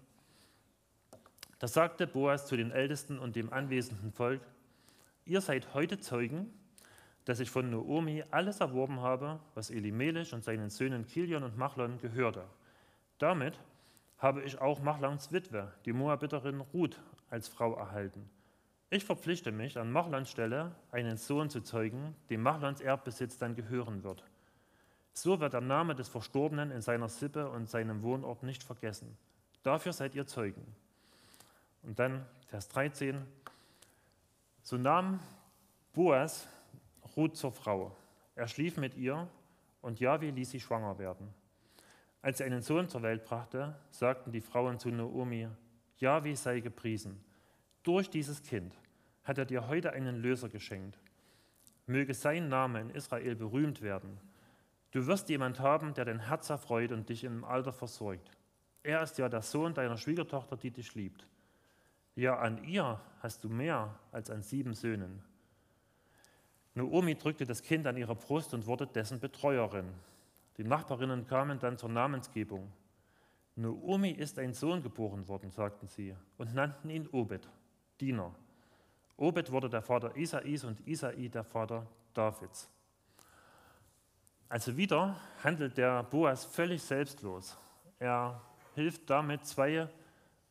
Da 1.63 1.69
sagte 1.69 2.09
Boas 2.09 2.49
zu 2.49 2.57
den 2.57 2.73
Ältesten 2.73 3.21
und 3.21 3.37
dem 3.37 3.53
anwesenden 3.53 4.11
Volk, 4.11 4.41
ihr 5.25 5.41
seid 5.41 5.75
heute 5.75 6.01
Zeugen, 6.01 6.53
dass 7.25 7.39
ich 7.39 7.53
von 7.53 7.71
Naomi 7.71 8.25
alles 8.33 8.59
erworben 8.59 8.99
habe, 9.01 9.39
was 9.55 9.71
Elimelech 9.71 10.35
und 10.35 10.43
seinen 10.43 10.71
Söhnen 10.71 11.07
Kilion 11.07 11.45
und 11.45 11.57
Machlon 11.57 11.99
gehörte. 11.99 12.43
Damit 13.19 13.61
habe 14.19 14.43
ich 14.43 14.61
auch 14.61 14.81
Machlons 14.81 15.31
Witwe, 15.31 15.73
die 15.85 15.93
Moabiterin 15.93 16.63
Ruth, 16.75 17.01
als 17.31 17.47
Frau 17.47 17.77
erhalten. 17.77 18.29
Ich 18.91 19.05
verpflichte 19.05 19.53
mich, 19.53 19.79
an 19.79 19.93
Machlons 19.93 20.31
Stelle 20.31 20.75
einen 20.91 21.17
Sohn 21.17 21.49
zu 21.49 21.61
zeugen, 21.61 22.17
dem 22.29 22.43
Machlons 22.43 22.81
Erbbesitz 22.81 23.39
dann 23.39 23.55
gehören 23.55 24.03
wird. 24.03 24.25
So 25.13 25.39
wird 25.39 25.53
der 25.53 25.61
Name 25.61 25.95
des 25.95 26.09
Verstorbenen 26.09 26.73
in 26.73 26.83
seiner 26.83 27.09
Sippe 27.09 27.49
und 27.49 27.71
seinem 27.71 28.03
Wohnort 28.03 28.43
nicht 28.43 28.65
vergessen. 28.65 29.17
Dafür 29.63 29.93
seid 29.93 30.17
ihr 30.17 30.27
Zeugen. 30.27 30.67
Und 31.83 31.99
dann 31.99 32.27
Vers 32.47 32.69
13. 32.69 33.25
So 34.63 34.77
nahm 34.77 35.21
Boas 35.93 36.49
Ruth 37.17 37.37
zur 37.37 37.53
Frau. 37.53 37.97
Er 38.35 38.47
schlief 38.47 38.77
mit 38.77 38.95
ihr 38.97 39.29
und 39.81 40.01
Jahwe 40.01 40.31
ließ 40.31 40.51
sie 40.51 40.61
schwanger 40.61 40.99
werden. 40.99 41.29
Als 42.23 42.41
er 42.41 42.47
einen 42.47 42.63
Sohn 42.63 42.89
zur 42.89 43.03
Welt 43.03 43.25
brachte, 43.25 43.75
sagten 43.91 44.31
die 44.31 44.41
Frauen 44.41 44.79
zu 44.79 44.91
Naomi, 44.91 45.49
Jahwe 45.97 46.37
sei 46.37 46.61
gepriesen. 46.61 47.23
Durch 47.83 48.09
dieses 48.09 48.43
Kind 48.43 48.79
hat 49.25 49.39
er 49.39 49.45
dir 49.45 49.67
heute 49.67 49.93
einen 49.93 50.23
Löser 50.23 50.49
geschenkt. 50.49 50.99
Möge 51.87 52.15
sein 52.15 52.49
Name 52.49 52.81
in 52.81 52.91
Israel 52.91 53.35
berühmt 53.35 53.83
werden. 53.83 54.21
Du 54.93 55.07
wirst 55.07 55.29
jemand 55.29 55.59
haben, 55.59 55.95
der 55.95 56.05
dein 56.05 56.21
Herz 56.21 56.49
erfreut 56.49 56.93
und 56.93 57.09
dich 57.09 57.25
im 57.25 57.45
Alter 57.45 57.73
versorgt. 57.73 58.31
Er 58.83 59.03
ist 59.03 59.19
ja 59.19 59.29
der 59.29 59.43
Sohn 59.43 59.75
deiner 59.75 59.97
Schwiegertochter, 59.97 60.57
die 60.57 60.71
dich 60.71 60.95
liebt. 60.95 61.27
Ja, 62.15 62.39
an 62.39 62.63
ihr 62.65 63.01
hast 63.23 63.43
du 63.43 63.49
mehr 63.49 63.99
als 64.11 64.31
an 64.31 64.43
sieben 64.43 64.75
Söhnen. 64.75 65.23
Naomi 66.75 67.15
drückte 67.15 67.47
das 67.47 67.63
Kind 67.63 67.87
an 67.87 67.97
ihre 67.97 68.15
Brust 68.15 68.53
und 68.55 68.67
wurde 68.67 68.87
dessen 68.87 69.21
Betreuerin. 69.21 69.93
Die 70.59 70.65
Nachbarinnen 70.65 71.27
kamen 71.27 71.59
dann 71.59 71.79
zur 71.79 71.89
Namensgebung. 71.89 72.71
Naomi 73.57 74.11
ist 74.11 74.39
ein 74.39 74.55
Sohn 74.55 74.83
geboren 74.83 75.29
worden, 75.29 75.51
sagten 75.51 75.89
sie, 75.89 76.15
und 76.39 76.55
nannten 76.55 76.91
ihn 76.91 77.07
Obed, 77.09 77.49
Diener. 78.01 78.35
Obed 79.17 79.51
wurde 79.51 79.69
der 79.69 79.83
Vater 79.83 80.17
Isais 80.17 80.65
und 80.65 80.87
Isai 80.87 81.29
der 81.29 81.45
Vater 81.45 81.87
Davids. 82.15 82.71
Also 84.49 84.77
wieder 84.77 85.17
handelt 85.43 85.79
der 85.79 86.03
Boas 86.03 86.45
völlig 86.45 86.83
selbstlos. 86.83 87.57
Er 87.99 88.41
hilft 88.75 89.09
damit 89.09 89.47
zwei 89.47 89.89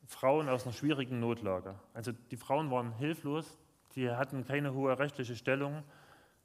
Frauen 0.07 0.49
aus 0.49 0.63
einer 0.63 0.73
schwierigen 0.73 1.19
Notlage. 1.19 1.75
Also 1.93 2.11
die 2.11 2.37
Frauen 2.37 2.69
waren 2.71 2.93
hilflos, 2.93 3.57
die 3.95 4.09
hatten 4.09 4.45
keine 4.45 4.73
hohe 4.73 4.97
rechtliche 4.97 5.35
Stellung, 5.35 5.83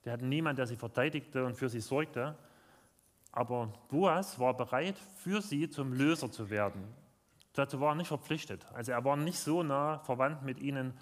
die 0.05 0.11
hatten 0.11 0.29
niemanden, 0.29 0.57
der 0.57 0.67
sie 0.67 0.77
verteidigte 0.77 1.45
und 1.45 1.57
für 1.57 1.69
sie 1.69 1.81
sorgte. 1.81 2.37
Aber 3.33 3.73
Boas 3.89 4.39
war 4.39 4.57
bereit, 4.57 4.97
für 5.17 5.43
sie 5.43 5.69
zum 5.69 5.93
Löser 5.93 6.31
zu 6.31 6.49
werden. 6.49 6.85
Dazu 7.53 7.81
war 7.81 7.93
er 7.93 7.95
nicht 7.97 8.09
verpflichtet. 8.09 8.67
Also 8.73 8.93
er 8.93 9.05
war 9.05 9.17
nicht 9.17 9.39
so 9.39 9.63
nah 9.63 9.99
verwandt 10.01 10.43
mit 10.43 10.61
ihnen, 10.61 10.95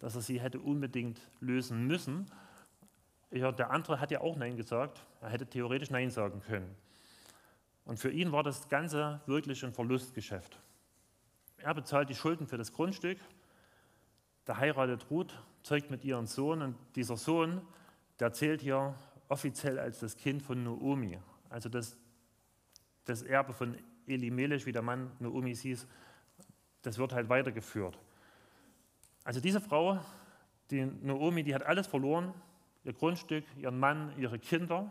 dass 0.00 0.14
er 0.14 0.20
sie 0.20 0.40
hätte 0.40 0.58
unbedingt 0.58 1.20
lösen 1.40 1.86
müssen. 1.86 2.26
Ja, 3.30 3.52
der 3.52 3.70
andere 3.70 4.00
hat 4.00 4.10
ja 4.10 4.20
auch 4.20 4.36
Nein 4.36 4.56
gesagt. 4.56 5.04
Er 5.20 5.30
hätte 5.30 5.46
theoretisch 5.46 5.90
Nein 5.90 6.10
sagen 6.10 6.40
können. 6.40 6.74
Und 7.84 7.98
für 7.98 8.10
ihn 8.10 8.32
war 8.32 8.42
das 8.42 8.68
Ganze 8.68 9.20
wirklich 9.26 9.64
ein 9.64 9.72
Verlustgeschäft. 9.72 10.60
Er 11.62 11.74
bezahlt 11.74 12.08
die 12.08 12.14
Schulden 12.14 12.46
für 12.46 12.56
das 12.56 12.72
Grundstück, 12.72 13.18
der 14.46 14.56
heiratet 14.56 15.10
Ruth, 15.10 15.34
zeugt 15.62 15.90
mit 15.90 16.04
ihrem 16.04 16.26
Sohn 16.26 16.62
und 16.62 16.76
dieser 16.96 17.18
Sohn, 17.18 17.60
der 18.18 18.32
zählt 18.32 18.62
hier 18.62 18.94
offiziell 19.28 19.78
als 19.78 20.00
das 20.00 20.16
Kind 20.16 20.42
von 20.42 20.62
Naomi. 20.64 21.18
Also 21.50 21.68
das, 21.68 21.98
das 23.04 23.22
Erbe 23.22 23.52
von 23.52 23.76
Elimelech, 24.06 24.64
wie 24.64 24.72
der 24.72 24.80
Mann 24.80 25.10
Naomi 25.18 25.54
hieß, 25.54 25.86
das 26.80 26.96
wird 26.96 27.12
halt 27.12 27.28
weitergeführt. 27.28 27.98
Also 29.24 29.40
diese 29.40 29.60
Frau, 29.60 30.00
die 30.70 30.86
Naomi, 30.86 31.42
die 31.42 31.54
hat 31.54 31.64
alles 31.64 31.86
verloren, 31.86 32.32
ihr 32.84 32.94
Grundstück, 32.94 33.44
ihren 33.58 33.78
Mann, 33.78 34.14
ihre 34.16 34.38
Kinder. 34.38 34.90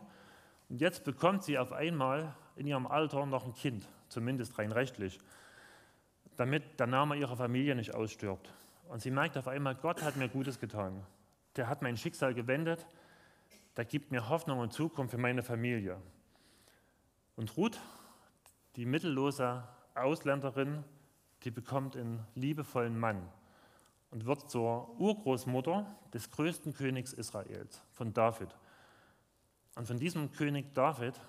Und 0.69 0.81
jetzt 0.81 1.03
bekommt 1.03 1.43
sie 1.43 1.57
auf 1.57 1.73
einmal 1.73 2.35
in 2.55 2.67
ihrem 2.67 2.85
Alter 2.85 3.25
noch 3.25 3.45
ein 3.45 3.55
Kind, 3.55 3.87
zumindest 4.07 4.59
rein 4.59 4.71
rechtlich 4.71 5.19
damit 6.39 6.79
der 6.79 6.87
Name 6.87 7.17
ihrer 7.17 7.35
Familie 7.35 7.75
nicht 7.75 7.93
ausstirbt. 7.93 8.49
Und 8.87 9.01
sie 9.01 9.11
merkt 9.11 9.37
auf 9.37 9.49
einmal, 9.49 9.75
Gott 9.75 10.01
hat 10.01 10.15
mir 10.15 10.29
Gutes 10.29 10.57
getan. 10.57 11.05
Der 11.57 11.67
hat 11.67 11.81
mein 11.81 11.97
Schicksal 11.97 12.33
gewendet. 12.33 12.87
Der 13.75 13.83
gibt 13.83 14.11
mir 14.11 14.29
Hoffnung 14.29 14.59
und 14.59 14.71
Zukunft 14.71 15.11
für 15.11 15.17
meine 15.17 15.43
Familie. 15.43 16.01
Und 17.35 17.57
Ruth, 17.57 17.77
die 18.77 18.85
mittellose 18.85 19.67
Ausländerin, 19.95 20.85
die 21.43 21.51
bekommt 21.51 21.97
einen 21.97 22.25
liebevollen 22.35 22.97
Mann 22.97 23.27
und 24.09 24.25
wird 24.25 24.49
zur 24.49 24.97
Urgroßmutter 24.97 25.93
des 26.13 26.31
größten 26.31 26.73
Königs 26.73 27.11
Israels, 27.11 27.81
von 27.91 28.13
David. 28.13 28.55
Und 29.75 29.87
von 29.87 29.99
diesem 29.99 30.31
König 30.31 30.73
David, 30.73 31.19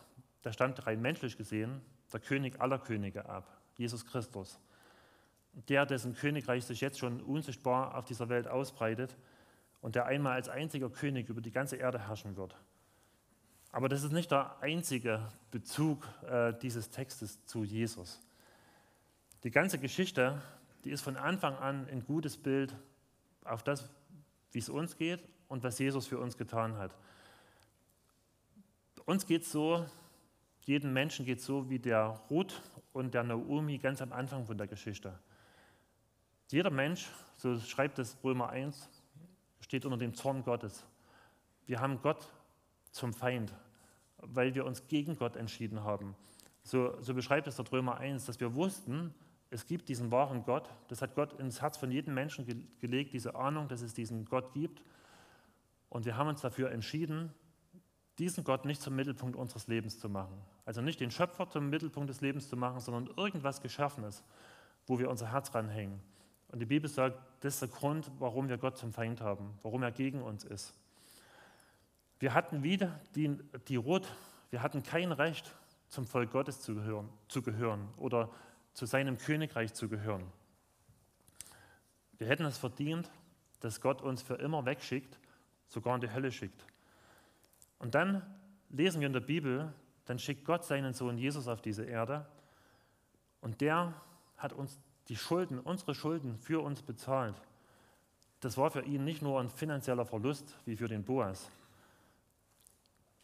der 0.44 0.52
stammt 0.52 0.86
rein 0.86 1.02
menschlich 1.02 1.36
gesehen, 1.36 1.80
der 2.12 2.20
König 2.20 2.60
aller 2.60 2.78
Könige 2.78 3.28
ab, 3.28 3.60
Jesus 3.76 4.06
Christus 4.06 4.60
der, 5.52 5.86
dessen 5.86 6.14
Königreich 6.14 6.64
sich 6.64 6.80
jetzt 6.80 6.98
schon 6.98 7.20
unsichtbar 7.20 7.94
auf 7.96 8.04
dieser 8.04 8.28
Welt 8.28 8.48
ausbreitet 8.48 9.16
und 9.80 9.94
der 9.94 10.06
einmal 10.06 10.34
als 10.34 10.48
einziger 10.48 10.90
König 10.90 11.28
über 11.28 11.40
die 11.40 11.50
ganze 11.50 11.76
Erde 11.76 12.06
herrschen 12.08 12.36
wird. 12.36 12.56
Aber 13.72 13.88
das 13.88 14.02
ist 14.02 14.12
nicht 14.12 14.30
der 14.30 14.60
einzige 14.60 15.28
Bezug 15.50 16.06
äh, 16.28 16.52
dieses 16.60 16.90
Textes 16.90 17.44
zu 17.46 17.62
Jesus. 17.64 18.20
Die 19.44 19.50
ganze 19.50 19.78
Geschichte, 19.78 20.42
die 20.84 20.90
ist 20.90 21.02
von 21.02 21.16
Anfang 21.16 21.56
an 21.56 21.86
ein 21.90 22.04
gutes 22.04 22.36
Bild 22.36 22.74
auf 23.44 23.62
das, 23.62 23.88
wie 24.52 24.58
es 24.58 24.68
uns 24.68 24.96
geht 24.96 25.22
und 25.48 25.62
was 25.62 25.78
Jesus 25.78 26.06
für 26.06 26.18
uns 26.18 26.36
getan 26.36 26.76
hat. 26.76 26.94
Uns 29.06 29.26
geht 29.26 29.42
es 29.42 29.52
so, 29.52 29.86
jedem 30.62 30.92
Menschen 30.92 31.24
geht 31.24 31.38
es 31.38 31.46
so 31.46 31.70
wie 31.70 31.78
der 31.78 32.20
Ruth 32.28 32.60
und 32.92 33.14
der 33.14 33.22
Naomi 33.22 33.78
ganz 33.78 34.02
am 34.02 34.12
Anfang 34.12 34.44
von 34.46 34.58
der 34.58 34.66
Geschichte. 34.66 35.18
Jeder 36.52 36.70
Mensch, 36.70 37.08
so 37.36 37.58
schreibt 37.60 38.00
es 38.00 38.16
Römer 38.24 38.50
1, 38.50 38.88
steht 39.60 39.84
unter 39.84 39.96
dem 39.96 40.14
Zorn 40.14 40.42
Gottes. 40.42 40.84
Wir 41.66 41.80
haben 41.80 42.02
Gott 42.02 42.26
zum 42.90 43.14
Feind, 43.14 43.54
weil 44.18 44.56
wir 44.56 44.64
uns 44.64 44.88
gegen 44.88 45.16
Gott 45.16 45.36
entschieden 45.36 45.84
haben. 45.84 46.16
So, 46.64 47.00
so 47.00 47.14
beschreibt 47.14 47.46
es 47.46 47.54
der 47.54 47.70
Römer 47.70 47.98
1, 47.98 48.26
dass 48.26 48.40
wir 48.40 48.56
wussten, 48.56 49.14
es 49.50 49.64
gibt 49.66 49.88
diesen 49.88 50.10
wahren 50.10 50.42
Gott. 50.42 50.68
Das 50.88 51.02
hat 51.02 51.14
Gott 51.14 51.38
ins 51.38 51.60
Herz 51.62 51.76
von 51.76 51.92
jedem 51.92 52.14
Menschen 52.14 52.44
gelegt, 52.80 53.12
diese 53.12 53.36
Ahnung, 53.36 53.68
dass 53.68 53.80
es 53.80 53.94
diesen 53.94 54.24
Gott 54.24 54.52
gibt. 54.52 54.82
Und 55.88 56.04
wir 56.04 56.16
haben 56.16 56.28
uns 56.28 56.40
dafür 56.40 56.72
entschieden, 56.72 57.32
diesen 58.18 58.42
Gott 58.42 58.64
nicht 58.64 58.82
zum 58.82 58.96
Mittelpunkt 58.96 59.36
unseres 59.36 59.68
Lebens 59.68 60.00
zu 60.00 60.08
machen. 60.08 60.36
Also 60.64 60.82
nicht 60.82 60.98
den 60.98 61.12
Schöpfer 61.12 61.48
zum 61.48 61.70
Mittelpunkt 61.70 62.10
des 62.10 62.20
Lebens 62.20 62.48
zu 62.48 62.56
machen, 62.56 62.80
sondern 62.80 63.14
irgendwas 63.16 63.60
Geschaffenes, 63.60 64.24
wo 64.88 64.98
wir 64.98 65.10
unser 65.10 65.30
Herz 65.30 65.54
ranhängen. 65.54 66.00
Und 66.50 66.58
die 66.58 66.66
Bibel 66.66 66.90
sagt, 66.90 67.18
das 67.40 67.54
ist 67.54 67.62
der 67.62 67.68
Grund, 67.68 68.10
warum 68.18 68.48
wir 68.48 68.58
Gott 68.58 68.76
zum 68.76 68.92
Feind 68.92 69.20
haben, 69.20 69.58
warum 69.62 69.82
er 69.82 69.92
gegen 69.92 70.22
uns 70.22 70.44
ist. 70.44 70.74
Wir 72.18 72.34
hatten 72.34 72.62
wieder 72.62 73.00
die, 73.14 73.38
die 73.68 73.76
Rot, 73.76 74.08
wir 74.50 74.62
hatten 74.62 74.82
kein 74.82 75.12
Recht, 75.12 75.54
zum 75.88 76.06
Volk 76.06 76.30
Gottes 76.30 76.60
zu 76.60 76.74
gehören, 76.74 77.08
zu 77.28 77.42
gehören 77.42 77.88
oder 77.96 78.30
zu 78.74 78.86
seinem 78.86 79.18
Königreich 79.18 79.74
zu 79.74 79.88
gehören. 79.88 80.24
Wir 82.18 82.28
hätten 82.28 82.44
es 82.44 82.58
verdient, 82.58 83.10
dass 83.60 83.80
Gott 83.80 84.02
uns 84.02 84.22
für 84.22 84.34
immer 84.34 84.64
wegschickt, 84.64 85.18
sogar 85.66 85.94
in 85.94 86.00
die 86.00 86.12
Hölle 86.12 86.30
schickt. 86.30 86.64
Und 87.78 87.94
dann 87.94 88.22
lesen 88.68 89.00
wir 89.00 89.06
in 89.06 89.12
der 89.12 89.20
Bibel, 89.20 89.72
dann 90.04 90.18
schickt 90.18 90.44
Gott 90.44 90.64
seinen 90.64 90.92
Sohn 90.92 91.18
Jesus 91.18 91.48
auf 91.48 91.60
diese 91.60 91.84
Erde 91.84 92.26
und 93.40 93.60
der 93.60 93.94
hat 94.36 94.52
uns 94.52 94.78
die 95.10 95.16
Schulden, 95.16 95.58
unsere 95.58 95.92
Schulden 95.94 96.38
für 96.38 96.62
uns 96.62 96.82
bezahlt. 96.82 97.34
Das 98.38 98.56
war 98.56 98.70
für 98.70 98.82
ihn 98.82 99.04
nicht 99.04 99.22
nur 99.22 99.40
ein 99.40 99.50
finanzieller 99.50 100.06
Verlust 100.06 100.56
wie 100.64 100.76
für 100.76 100.86
den 100.86 101.02
Boas. 101.02 101.50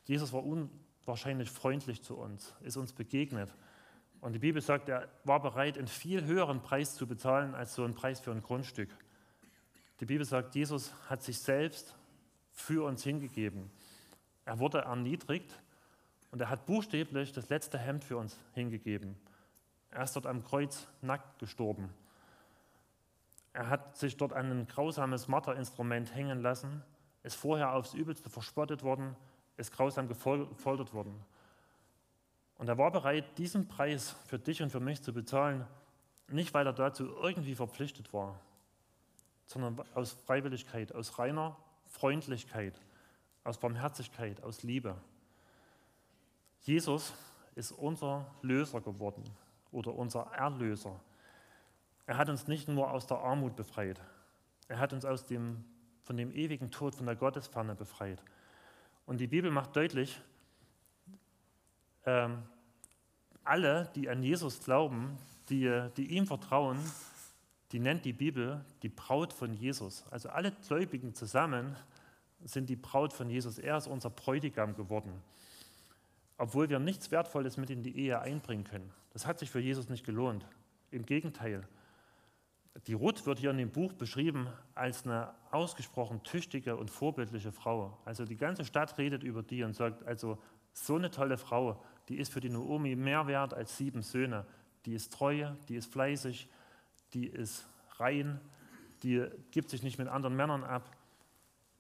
Jesus 0.05 0.33
war 0.33 0.45
unwahrscheinlich 0.45 1.49
freundlich 1.49 2.03
zu 2.03 2.17
uns, 2.17 2.53
ist 2.63 2.77
uns 2.77 2.93
begegnet. 2.93 3.55
Und 4.21 4.33
die 4.33 4.41
Bibel 4.41 4.61
sagt, 4.61 4.89
er 4.89 5.09
war 5.23 5.41
bereit, 5.41 5.79
einen 5.79 5.87
viel 5.87 6.25
höheren 6.25 6.61
Preis 6.61 6.97
zu 6.97 7.07
bezahlen 7.07 7.55
als 7.55 7.77
so 7.77 7.85
ein 7.85 7.95
Preis 7.95 8.19
für 8.19 8.33
ein 8.33 8.43
Grundstück. 8.43 8.91
Die 10.01 10.07
Bibel 10.07 10.27
sagt, 10.27 10.57
Jesus 10.57 10.93
hat 11.09 11.23
sich 11.23 11.39
selbst 11.39 11.95
für 12.51 12.85
uns 12.85 13.05
hingegeben. 13.05 13.71
Er 14.45 14.59
wurde 14.59 14.79
erniedrigt 14.79 15.53
und 16.33 16.41
er 16.41 16.51
hat 16.51 16.67
buchstäblich 16.67 17.33
das 17.33 17.49
letzte 17.49 17.79
Hemd 17.79 18.03
für 18.03 18.17
uns 18.17 18.37
hingegeben. 18.55 19.17
Er 19.97 20.03
ist 20.03 20.15
dort 20.15 20.27
am 20.27 20.45
Kreuz 20.45 20.87
nackt 21.01 21.39
gestorben. 21.39 21.89
Er 23.55 23.71
hat 23.71 23.97
sich 23.97 24.19
dort 24.19 24.35
an 24.35 24.51
ein 24.51 24.67
grausames 24.67 25.27
Marterinstrument 25.27 26.15
hängen 26.15 26.43
lassen, 26.43 26.83
ist 27.23 27.35
vorher 27.35 27.73
aufs 27.73 27.95
Übelste 27.95 28.29
verspottet 28.29 28.83
worden, 28.83 29.17
ist 29.57 29.73
grausam 29.73 30.07
gefoltert 30.07 30.93
worden. 30.93 31.19
Und 32.59 32.69
er 32.69 32.77
war 32.77 32.91
bereit, 32.91 33.39
diesen 33.39 33.69
Preis 33.69 34.15
für 34.27 34.39
dich 34.39 34.63
und 34.63 34.69
für 34.69 34.81
mich 34.81 35.01
zu 35.01 35.15
bezahlen, 35.15 35.67
nicht 36.29 36.53
weil 36.53 36.67
er 36.67 36.75
dazu 36.75 37.07
irgendwie 37.23 37.55
verpflichtet 37.55 38.13
war, 38.13 38.39
sondern 39.47 39.83
aus 39.95 40.13
Freiwilligkeit, 40.27 40.95
aus 40.95 41.19
reiner 41.19 41.57
Freundlichkeit 41.87 42.79
aus 43.45 43.57
Barmherzigkeit, 43.57 44.43
aus 44.43 44.63
Liebe. 44.63 44.95
Jesus 46.65 47.15
ist 47.55 47.73
unser 47.73 48.27
Löser 48.43 48.83
geworden 48.83 49.25
oder 49.77 49.95
unser 49.95 50.23
Erlöser. 50.33 50.99
Er 52.07 52.17
hat 52.17 52.29
uns 52.29 52.49
nicht 52.49 52.67
nur 52.67 52.91
aus 52.91 53.07
der 53.07 53.19
Armut 53.19 53.55
befreit, 53.55 54.01
er 54.69 54.79
hat 54.79 54.93
uns 54.93 55.05
aus 55.05 55.27
dem, 55.27 55.65
von 56.03 56.17
dem 56.17 56.33
ewigen 56.33 56.71
Tod, 56.71 56.95
von 56.95 57.07
der 57.07 57.15
Gottesferne 57.15 57.75
befreit. 57.75 58.23
Und 59.05 59.19
die 59.19 59.27
Bibel 59.29 59.51
macht 59.51 59.77
deutlich, 59.77 60.21
ähm, 62.05 62.43
alle, 63.45 63.91
die 63.95 64.09
an 64.09 64.23
Jesus 64.23 64.61
glauben, 64.61 65.19
die, 65.49 65.89
die 65.97 66.17
ihm 66.17 66.27
vertrauen, 66.27 66.79
die 67.73 67.79
nennt 67.79 68.05
die 68.05 68.13
Bibel 68.13 68.65
die 68.83 68.89
Braut 68.89 69.33
von 69.33 69.53
Jesus. 69.53 70.05
Also 70.11 70.29
alle 70.29 70.53
Gläubigen 70.67 71.15
zusammen 71.15 71.77
sind 72.45 72.69
die 72.69 72.77
Braut 72.77 73.13
von 73.13 73.29
Jesus. 73.29 73.59
Er 73.59 73.77
ist 73.77 73.87
unser 73.87 74.11
Bräutigam 74.11 74.75
geworden. 74.75 75.23
Obwohl 76.39 76.69
wir 76.69 76.79
nichts 76.79 77.11
Wertvolles 77.11 77.57
mit 77.57 77.71
in 77.71 77.83
die 77.83 77.97
Ehe 77.97 78.21
einbringen 78.21 78.65
können. 78.65 78.93
Das 79.13 79.27
hat 79.27 79.39
sich 79.39 79.51
für 79.51 79.61
Jesus 79.61 79.89
nicht 79.89 80.05
gelohnt. 80.05 80.47
Im 80.91 81.07
Gegenteil. 81.07 81.67
Die 82.87 82.93
Ruth 82.93 83.25
wird 83.25 83.39
hier 83.39 83.51
in 83.51 83.57
dem 83.57 83.71
Buch 83.71 83.95
beschrieben 83.95 84.49
als 84.75 85.07
eine 85.07 85.33
ausgesprochen 85.51 86.23
tüchtige 86.23 86.77
und 86.77 86.91
vorbildliche 86.91 87.53
Frau. 87.53 87.99
Also 88.05 88.27
die 88.27 88.37
ganze 88.37 88.65
Stadt 88.67 88.99
redet 88.99 89.23
über 89.23 89.43
die 89.43 89.63
und 89.63 89.75
sagt, 89.75 90.05
also 90.05 90.39
so 90.73 90.97
eine 90.97 91.11
tolle 91.11 91.39
Frau, 91.39 91.83
die 92.09 92.19
ist 92.19 92.33
für 92.33 92.41
die 92.41 92.51
Naomi 92.51 92.95
mehr 92.95 93.27
wert 93.27 93.55
als 93.55 93.79
sieben 93.79 94.03
Söhne. 94.03 94.45
Die 94.85 94.95
ist 94.95 95.13
treu, 95.13 95.51
die 95.69 95.77
ist 95.77 95.91
fleißig, 95.91 96.49
die 97.15 97.27
ist 97.27 97.67
rein, 97.99 98.41
die 99.03 99.27
gibt 99.51 99.71
sich 99.71 99.83
nicht 99.83 99.99
mit 99.99 100.09
anderen 100.09 100.37
Männern 100.37 100.63
ab. 100.63 100.91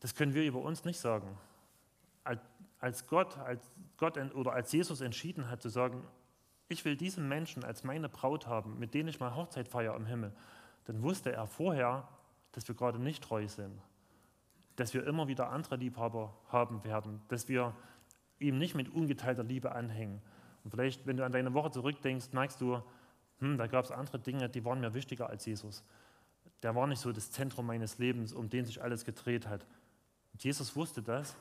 Das 0.01 0.15
können 0.15 0.35
wir 0.35 0.45
über 0.45 0.61
uns 0.61 0.85
nicht 0.85 0.99
sagen. 0.99 1.37
Als 2.81 3.07
Gott, 3.07 3.39
als 3.39 3.71
Gott 3.97 4.19
oder 4.35 4.53
als 4.53 4.73
Jesus 4.73 5.01
entschieden 5.01 5.51
hat 5.51 5.63
zu 5.63 5.69
sagen, 5.69 6.03
ich 6.69 6.85
will 6.85 6.97
diesen 6.97 7.29
Menschen 7.29 7.65
als 7.65 7.85
meine 7.85 8.09
Braut 8.09 8.47
haben, 8.47 8.79
mit 8.79 8.95
denen 8.95 9.09
ich 9.09 9.21
mal 9.21 9.35
Hochzeit 9.35 9.69
feiere 9.69 9.97
im 9.97 10.07
Himmel, 10.07 10.33
dann 10.85 11.03
wusste 11.03 11.33
er 11.33 11.47
vorher, 11.47 12.09
dass 12.53 12.67
wir 12.69 12.75
gerade 12.75 12.99
nicht 12.99 13.23
treu 13.23 13.47
sind, 13.49 13.81
dass 14.77 14.95
wir 14.95 15.07
immer 15.07 15.29
wieder 15.29 15.51
andere 15.51 15.77
Liebhaber 15.77 16.35
haben 16.49 16.85
werden, 16.85 17.21
dass 17.29 17.49
wir 17.49 17.75
ihm 18.39 18.59
nicht 18.59 18.75
mit 18.75 18.89
ungeteilter 18.89 19.45
Liebe 19.45 19.73
anhängen. 19.73 20.21
Und 20.65 20.71
vielleicht, 20.71 21.07
wenn 21.07 21.17
du 21.17 21.25
an 21.25 21.33
deine 21.33 21.55
Woche 21.55 21.71
zurückdenkst, 21.71 22.33
merkst 22.33 22.61
du, 22.61 22.83
hm, 23.39 23.59
da 23.59 23.67
gab 23.67 23.85
es 23.85 23.91
andere 23.91 24.19
Dinge, 24.19 24.49
die 24.49 24.65
waren 24.65 24.81
mir 24.81 24.95
wichtiger 24.95 25.29
als 25.29 25.47
Jesus. 25.47 25.85
Der 26.63 26.75
war 26.75 26.87
nicht 26.87 27.01
so 27.01 27.13
das 27.13 27.31
Zentrum 27.31 27.67
meines 27.67 27.99
Lebens, 27.99 28.33
um 28.33 28.49
den 28.49 28.65
sich 28.65 28.83
alles 28.83 29.05
gedreht 29.05 29.47
hat. 29.47 29.67
Jesus 30.39 30.75
wusste 30.77 31.03
das 31.03 31.37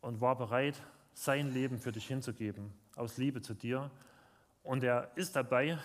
und 0.00 0.20
war 0.20 0.36
bereit, 0.36 0.80
sein 1.16 1.50
Leben 1.50 1.78
für 1.78 1.92
dich 1.92 2.06
hinzugeben, 2.06 2.70
aus 2.94 3.16
Liebe 3.16 3.40
zu 3.40 3.54
dir. 3.54 3.90
Und 4.62 4.84
er 4.84 5.10
ist 5.16 5.34
dabei, 5.34 5.78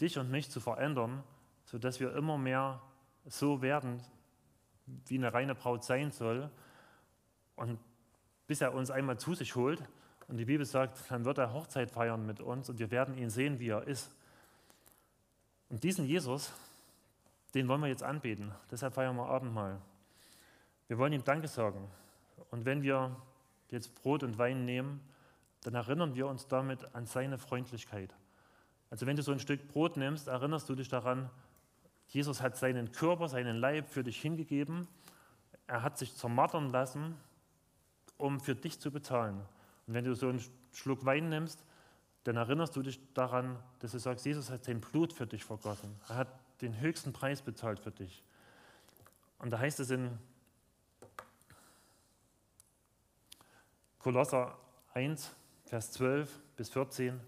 dich 0.00 0.18
und 0.18 0.28
mich 0.28 0.50
zu 0.50 0.58
verändern, 0.58 1.22
sodass 1.64 2.00
wir 2.00 2.14
immer 2.16 2.36
mehr 2.36 2.82
so 3.24 3.62
werden, 3.62 4.02
wie 5.06 5.18
eine 5.18 5.32
reine 5.32 5.54
Braut 5.54 5.84
sein 5.84 6.10
soll. 6.10 6.50
Und 7.54 7.78
bis 8.48 8.60
er 8.60 8.74
uns 8.74 8.90
einmal 8.90 9.18
zu 9.18 9.34
sich 9.34 9.54
holt, 9.54 9.80
und 10.28 10.38
die 10.38 10.44
Bibel 10.46 10.64
sagt, 10.64 11.10
dann 11.10 11.24
wird 11.24 11.38
er 11.38 11.52
Hochzeit 11.52 11.90
feiern 11.90 12.24
mit 12.24 12.40
uns 12.40 12.70
und 12.70 12.78
wir 12.78 12.90
werden 12.90 13.18
ihn 13.18 13.28
sehen, 13.28 13.58
wie 13.58 13.68
er 13.68 13.86
ist. 13.86 14.14
Und 15.68 15.84
diesen 15.84 16.06
Jesus, 16.06 16.52
den 17.54 17.68
wollen 17.68 17.82
wir 17.82 17.88
jetzt 17.88 18.02
anbeten. 18.02 18.52
Deshalb 18.70 18.94
feiern 18.94 19.16
wir 19.16 19.26
Abendmahl. 19.26 19.80
Wir 20.88 20.96
wollen 20.96 21.12
ihm 21.12 21.24
Danke 21.24 21.48
sagen. 21.48 21.86
Und 22.50 22.64
wenn 22.64 22.82
wir 22.82 23.14
jetzt 23.72 23.94
Brot 23.96 24.22
und 24.22 24.38
Wein 24.38 24.64
nehmen, 24.64 25.00
dann 25.62 25.74
erinnern 25.74 26.14
wir 26.14 26.26
uns 26.26 26.46
damit 26.46 26.94
an 26.94 27.06
seine 27.06 27.38
Freundlichkeit. 27.38 28.14
Also 28.90 29.06
wenn 29.06 29.16
du 29.16 29.22
so 29.22 29.32
ein 29.32 29.40
Stück 29.40 29.68
Brot 29.68 29.96
nimmst, 29.96 30.28
erinnerst 30.28 30.68
du 30.68 30.74
dich 30.74 30.88
daran, 30.88 31.30
Jesus 32.08 32.42
hat 32.42 32.56
seinen 32.56 32.92
Körper, 32.92 33.28
seinen 33.28 33.56
Leib 33.56 33.88
für 33.88 34.04
dich 34.04 34.20
hingegeben. 34.20 34.86
Er 35.66 35.82
hat 35.82 35.96
sich 35.96 36.14
zermartern 36.14 36.70
lassen, 36.70 37.16
um 38.18 38.38
für 38.38 38.54
dich 38.54 38.78
zu 38.80 38.90
bezahlen. 38.90 39.40
Und 39.86 39.94
wenn 39.94 40.04
du 40.04 40.14
so 40.14 40.28
einen 40.28 40.42
Schluck 40.72 41.04
Wein 41.06 41.30
nimmst, 41.30 41.64
dann 42.24 42.36
erinnerst 42.36 42.76
du 42.76 42.82
dich 42.82 43.00
daran, 43.14 43.58
dass 43.80 43.92
du 43.92 43.98
sagst, 43.98 44.26
Jesus 44.26 44.50
hat 44.50 44.64
sein 44.64 44.80
Blut 44.80 45.12
für 45.12 45.26
dich 45.26 45.44
vergossen. 45.44 45.96
Er 46.08 46.16
hat 46.16 46.28
den 46.60 46.78
höchsten 46.78 47.12
Preis 47.12 47.42
bezahlt 47.42 47.80
für 47.80 47.90
dich. 47.90 48.22
Und 49.38 49.50
da 49.50 49.58
heißt 49.58 49.80
es 49.80 49.90
in 49.90 50.18
Kolosser 54.02 54.58
1, 54.94 55.30
Vers 55.64 55.92
12 55.92 56.28
bis 56.56 56.70
14. 56.70 57.20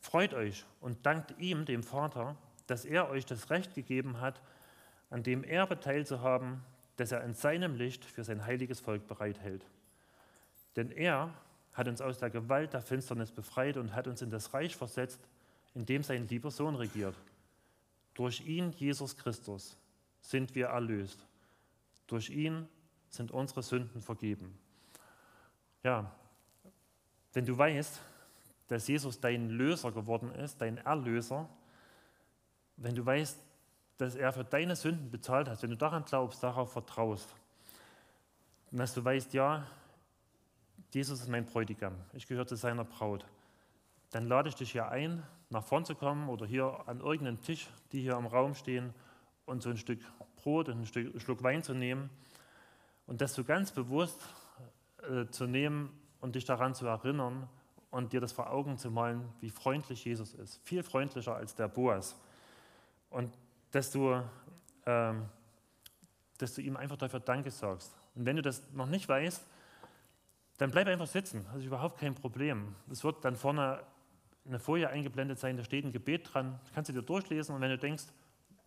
Freut 0.00 0.34
euch 0.34 0.64
und 0.80 1.06
dankt 1.06 1.38
ihm, 1.38 1.64
dem 1.64 1.84
Vater, 1.84 2.36
dass 2.66 2.84
er 2.84 3.08
euch 3.08 3.24
das 3.24 3.50
Recht 3.50 3.72
gegeben 3.74 4.20
hat, 4.20 4.42
an 5.10 5.22
dem 5.22 5.44
Erbe 5.44 5.78
teilzuhaben, 5.78 6.60
das 6.96 7.12
er 7.12 7.22
in 7.22 7.34
seinem 7.34 7.76
Licht 7.76 8.04
für 8.04 8.24
sein 8.24 8.44
heiliges 8.44 8.80
Volk 8.80 9.06
bereithält. 9.06 9.64
Denn 10.74 10.90
er 10.90 11.32
hat 11.72 11.86
uns 11.86 12.00
aus 12.00 12.18
der 12.18 12.30
Gewalt 12.30 12.72
der 12.72 12.82
Finsternis 12.82 13.30
befreit 13.30 13.76
und 13.76 13.94
hat 13.94 14.08
uns 14.08 14.20
in 14.20 14.30
das 14.30 14.52
Reich 14.52 14.74
versetzt, 14.74 15.20
in 15.74 15.86
dem 15.86 16.02
sein 16.02 16.26
lieber 16.26 16.50
Sohn 16.50 16.74
regiert. 16.74 17.14
Durch 18.14 18.44
ihn, 18.44 18.72
Jesus 18.72 19.16
Christus, 19.16 19.76
sind 20.20 20.56
wir 20.56 20.66
erlöst. 20.66 21.24
Durch 22.08 22.28
ihn 22.28 22.66
sind 23.08 23.30
unsere 23.30 23.62
Sünden 23.62 24.02
vergeben. 24.02 24.58
Ja, 25.82 26.10
wenn 27.32 27.46
du 27.46 27.56
weißt, 27.56 28.00
dass 28.68 28.88
Jesus 28.88 29.20
dein 29.20 29.50
Löser 29.50 29.92
geworden 29.92 30.32
ist, 30.34 30.60
dein 30.60 30.78
Erlöser, 30.78 31.48
wenn 32.76 32.94
du 32.94 33.04
weißt, 33.04 33.38
dass 33.96 34.14
er 34.14 34.32
für 34.32 34.44
deine 34.44 34.76
Sünden 34.76 35.10
bezahlt 35.10 35.48
hat, 35.48 35.62
wenn 35.62 35.70
du 35.70 35.76
daran 35.76 36.04
glaubst, 36.04 36.42
darauf 36.42 36.72
vertraust, 36.72 37.34
und 38.70 38.78
dass 38.78 38.92
du 38.92 39.04
weißt, 39.04 39.32
ja, 39.32 39.66
Jesus 40.92 41.20
ist 41.20 41.28
mein 41.28 41.46
Bräutigam, 41.46 41.94
ich 42.12 42.26
gehöre 42.26 42.46
zu 42.46 42.56
seiner 42.56 42.84
Braut, 42.84 43.24
dann 44.10 44.26
lade 44.26 44.48
ich 44.48 44.54
dich 44.54 44.72
hier 44.72 44.88
ein, 44.88 45.22
nach 45.50 45.64
vorn 45.64 45.84
zu 45.84 45.94
kommen 45.94 46.28
oder 46.28 46.46
hier 46.46 46.82
an 46.86 47.00
irgendeinen 47.00 47.40
Tisch, 47.40 47.68
die 47.92 48.02
hier 48.02 48.16
im 48.16 48.26
Raum 48.26 48.54
stehen, 48.54 48.92
und 49.48 49.62
so 49.62 49.70
ein 49.70 49.78
Stück 49.78 50.00
Brot 50.36 50.68
und 50.68 50.80
ein 50.80 50.86
Stück, 50.86 51.20
Schluck 51.20 51.42
Wein 51.42 51.62
zu 51.62 51.72
nehmen. 51.74 52.10
Und 53.06 53.22
das 53.22 53.34
so 53.34 53.44
ganz 53.44 53.72
bewusst 53.72 54.20
äh, 55.02 55.26
zu 55.30 55.46
nehmen 55.46 55.90
und 56.20 56.34
dich 56.34 56.44
daran 56.44 56.74
zu 56.74 56.86
erinnern 56.86 57.48
und 57.90 58.12
dir 58.12 58.20
das 58.20 58.32
vor 58.32 58.50
Augen 58.50 58.76
zu 58.78 58.90
malen, 58.90 59.28
wie 59.40 59.50
freundlich 59.50 60.04
Jesus 60.04 60.34
ist. 60.34 60.60
Viel 60.64 60.82
freundlicher 60.82 61.34
als 61.34 61.54
der 61.54 61.68
Boas. 61.68 62.20
Und 63.10 63.36
dass 63.70 63.90
du, 63.90 64.22
ähm, 64.86 65.28
dass 66.38 66.54
du 66.54 66.62
ihm 66.62 66.76
einfach 66.76 66.96
dafür 66.96 67.20
Danke 67.20 67.50
sagst. 67.50 67.96
Und 68.14 68.26
wenn 68.26 68.36
du 68.36 68.42
das 68.42 68.62
noch 68.72 68.86
nicht 68.86 69.08
weißt, 69.08 69.46
dann 70.58 70.70
bleib 70.70 70.88
einfach 70.88 71.06
sitzen. 71.06 71.44
Das 71.46 71.58
ist 71.58 71.66
überhaupt 71.66 71.98
kein 72.00 72.14
Problem. 72.14 72.74
Es 72.90 73.04
wird 73.04 73.24
dann 73.24 73.36
vorne 73.36 73.80
eine 74.44 74.58
Folie 74.58 74.88
eingeblendet 74.88 75.38
sein, 75.38 75.56
da 75.56 75.64
steht 75.64 75.84
ein 75.84 75.92
Gebet 75.92 76.32
dran. 76.32 76.58
Kannst 76.74 76.88
du 76.88 76.94
dir 76.94 77.02
durchlesen 77.02 77.54
und 77.54 77.60
wenn 77.60 77.70
du 77.70 77.78
denkst, 77.78 78.04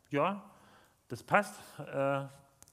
ja, 0.10 0.44
das 1.08 1.24
passt, 1.24 1.56
äh, 1.80 2.24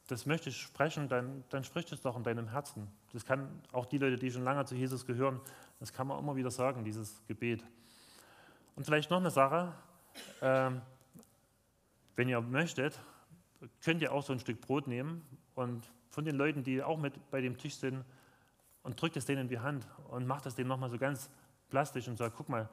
das 0.08 0.26
möchte 0.26 0.48
ich 0.48 0.60
sprechen, 0.60 1.08
dann, 1.08 1.44
dann 1.50 1.64
sprich 1.64 1.86
das 1.86 2.00
doch 2.00 2.16
in 2.16 2.24
deinem 2.24 2.48
Herzen. 2.48 2.88
Das 3.12 3.24
kann 3.24 3.62
auch 3.72 3.86
die 3.86 3.98
Leute, 3.98 4.16
die 4.16 4.30
schon 4.30 4.42
lange 4.42 4.64
zu 4.64 4.74
Jesus 4.74 5.06
gehören, 5.06 5.40
das 5.80 5.92
kann 5.92 6.06
man 6.06 6.18
immer 6.18 6.34
wieder 6.34 6.50
sagen, 6.50 6.84
dieses 6.84 7.22
Gebet. 7.26 7.64
Und 8.74 8.84
vielleicht 8.84 9.10
noch 9.10 9.18
eine 9.18 9.30
Sache, 9.30 9.72
äh, 10.40 10.70
wenn 12.16 12.28
ihr 12.28 12.40
möchtet, 12.40 12.98
könnt 13.82 14.02
ihr 14.02 14.12
auch 14.12 14.22
so 14.22 14.32
ein 14.32 14.40
Stück 14.40 14.60
Brot 14.60 14.86
nehmen 14.86 15.22
und 15.54 15.88
von 16.10 16.24
den 16.24 16.36
Leuten, 16.36 16.64
die 16.64 16.82
auch 16.82 16.98
mit 16.98 17.30
bei 17.30 17.40
dem 17.40 17.58
Tisch 17.58 17.76
sind, 17.76 18.04
und 18.82 19.00
drückt 19.00 19.16
es 19.18 19.26
denen 19.26 19.42
in 19.42 19.48
die 19.48 19.58
Hand 19.58 19.86
und 20.08 20.26
macht 20.26 20.46
es 20.46 20.54
denen 20.54 20.68
nochmal 20.68 20.88
so 20.88 20.96
ganz 20.96 21.28
plastisch 21.68 22.08
und 22.08 22.16
sagt, 22.16 22.36
guck 22.36 22.48
mal, 22.48 22.70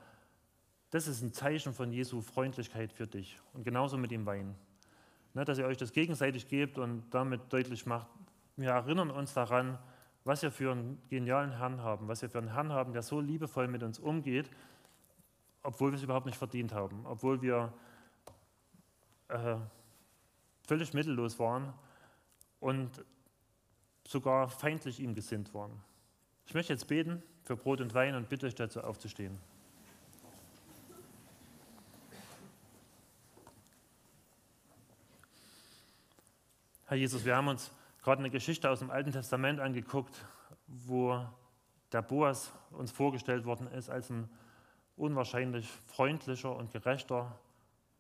das 0.92 1.08
ist 1.08 1.22
ein 1.22 1.34
Zeichen 1.34 1.74
von 1.74 1.92
Jesu 1.92 2.22
Freundlichkeit 2.22 2.94
für 2.94 3.06
dich. 3.06 3.38
Und 3.52 3.66
genauso 3.66 3.98
mit 3.98 4.12
dem 4.12 4.26
Wein. 4.26 4.56
Ne, 5.36 5.44
dass 5.44 5.58
ihr 5.58 5.66
euch 5.66 5.76
das 5.76 5.92
gegenseitig 5.92 6.48
gebt 6.48 6.78
und 6.78 7.04
damit 7.12 7.42
deutlich 7.52 7.86
macht, 7.86 8.08
wir 8.56 8.70
erinnern 8.70 9.12
uns 9.12 9.34
daran, 9.34 9.78
was 10.24 10.42
wir 10.42 10.50
für 10.50 10.72
einen 10.72 11.02
genialen 11.10 11.52
Herrn 11.58 11.84
haben, 11.84 12.08
was 12.08 12.22
wir 12.22 12.30
für 12.30 12.38
einen 12.38 12.54
Herrn 12.54 12.72
haben, 12.72 12.94
der 12.94 13.04
so 13.04 13.20
liebevoll 13.20 13.68
mit 13.68 13.84
uns 13.84 14.00
umgeht, 14.00 14.50
obwohl 15.62 15.92
wir 15.92 15.98
es 15.98 16.04
überhaupt 16.04 16.26
nicht 16.26 16.38
verdient 16.38 16.74
haben, 16.74 17.06
obwohl 17.06 17.42
wir 17.42 17.74
äh, 19.28 19.58
völlig 20.66 20.94
mittellos 20.94 21.38
waren 21.38 21.74
und 22.62 23.04
sogar 24.08 24.48
feindlich 24.48 25.02
ihm 25.02 25.16
gesinnt 25.16 25.54
waren. 25.54 25.84
Ich 26.46 26.54
möchte 26.54 26.72
jetzt 26.72 26.88
beten 26.88 27.22
für 27.44 27.58
Brot 27.58 27.82
und 27.82 27.94
Wein 27.94 28.16
und 28.16 28.30
bitte 28.30 28.48
euch 28.48 28.56
dazu 28.56 28.82
aufzustehen. 28.82 29.38
Herr 36.96 37.02
Jesus, 37.02 37.26
wir 37.26 37.36
haben 37.36 37.50
uns 37.50 37.74
gerade 38.04 38.20
eine 38.20 38.30
Geschichte 38.30 38.70
aus 38.70 38.80
dem 38.80 38.90
Alten 38.90 39.12
Testament 39.12 39.60
angeguckt, 39.60 40.24
wo 40.66 41.28
der 41.92 42.02
Boas 42.02 42.54
uns 42.72 42.90
vorgestellt 42.90 43.44
worden 43.44 43.68
ist 43.68 43.90
als 43.90 44.10
ein 44.10 44.30
unwahrscheinlich 44.96 45.70
freundlicher 45.88 46.56
und 46.56 46.72
gerechter 46.72 47.38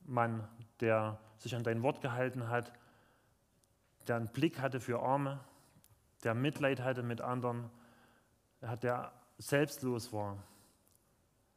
Mann, 0.05 0.47
der 0.79 1.19
sich 1.39 1.58
an 1.58 1.63
dein 1.63 1.84
Wort 1.84 1.99
gehalten 1.99 2.47
hat, 2.47 2.71
der 4.08 4.15
einen 4.15 4.29
Blick 4.29 4.62
hatte 4.62 4.79
für 4.79 5.01
Arme, 5.01 5.41
der 6.23 6.34
Mitleid 6.34 6.79
hatte 6.79 7.03
mit 7.03 7.19
anderen, 7.19 7.69
der 8.81 9.12
selbstlos 9.39 10.13
war. 10.13 10.41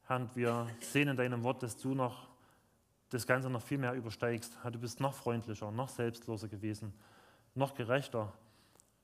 Herr, 0.09 0.29
wir 0.35 0.67
sehen 0.81 1.07
in 1.07 1.17
deinem 1.17 1.45
Wort, 1.45 1.63
dass 1.63 1.77
du 1.77 1.95
noch 1.95 2.27
das 3.11 3.29
Ganze 3.29 3.49
noch 3.49 3.63
viel 3.63 3.79
mehr 3.79 3.93
übersteigst. 3.93 4.59
Du 4.73 4.81
bist 4.81 4.99
noch 4.99 5.15
freundlicher, 5.15 5.71
noch 5.71 5.89
selbstloser 5.89 6.49
gewesen 6.49 6.93
noch 7.59 7.75
gerechter. 7.75 8.33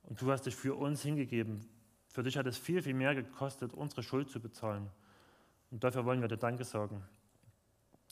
Und 0.05 0.21
du 0.21 0.31
hast 0.31 0.47
dich 0.47 0.57
für 0.57 0.75
uns 0.75 1.03
hingegeben. 1.03 1.69
Für 2.09 2.23
dich 2.23 2.37
hat 2.39 2.47
es 2.47 2.57
viel, 2.57 2.83
viel 2.83 2.95
mehr 2.95 3.15
gekostet, 3.15 3.75
unsere 3.75 4.03
Schuld 4.03 4.31
zu 4.31 4.41
bezahlen. 4.41 4.89
Und 5.71 5.83
dafür 5.83 6.05
wollen 6.05 6.21
wir 6.21 6.29
dir 6.29 6.37
Danke 6.37 6.65
sagen. 6.65 7.03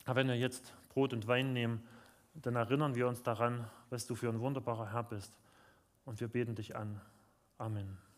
Aber 0.04 0.16
wenn 0.16 0.28
wir 0.28 0.36
jetzt 0.36 0.74
Brot 0.88 1.12
und 1.12 1.26
Wein 1.28 1.52
nehmen, 1.52 1.86
dann 2.34 2.56
erinnern 2.56 2.94
wir 2.94 3.06
uns 3.06 3.22
daran, 3.22 3.68
was 3.90 4.06
du 4.06 4.14
für 4.14 4.28
ein 4.28 4.40
wunderbarer 4.40 4.92
Herr 4.92 5.04
bist. 5.04 5.38
Und 6.04 6.20
wir 6.20 6.28
beten 6.28 6.54
dich 6.54 6.74
an. 6.74 7.00
Amen. 7.58 8.11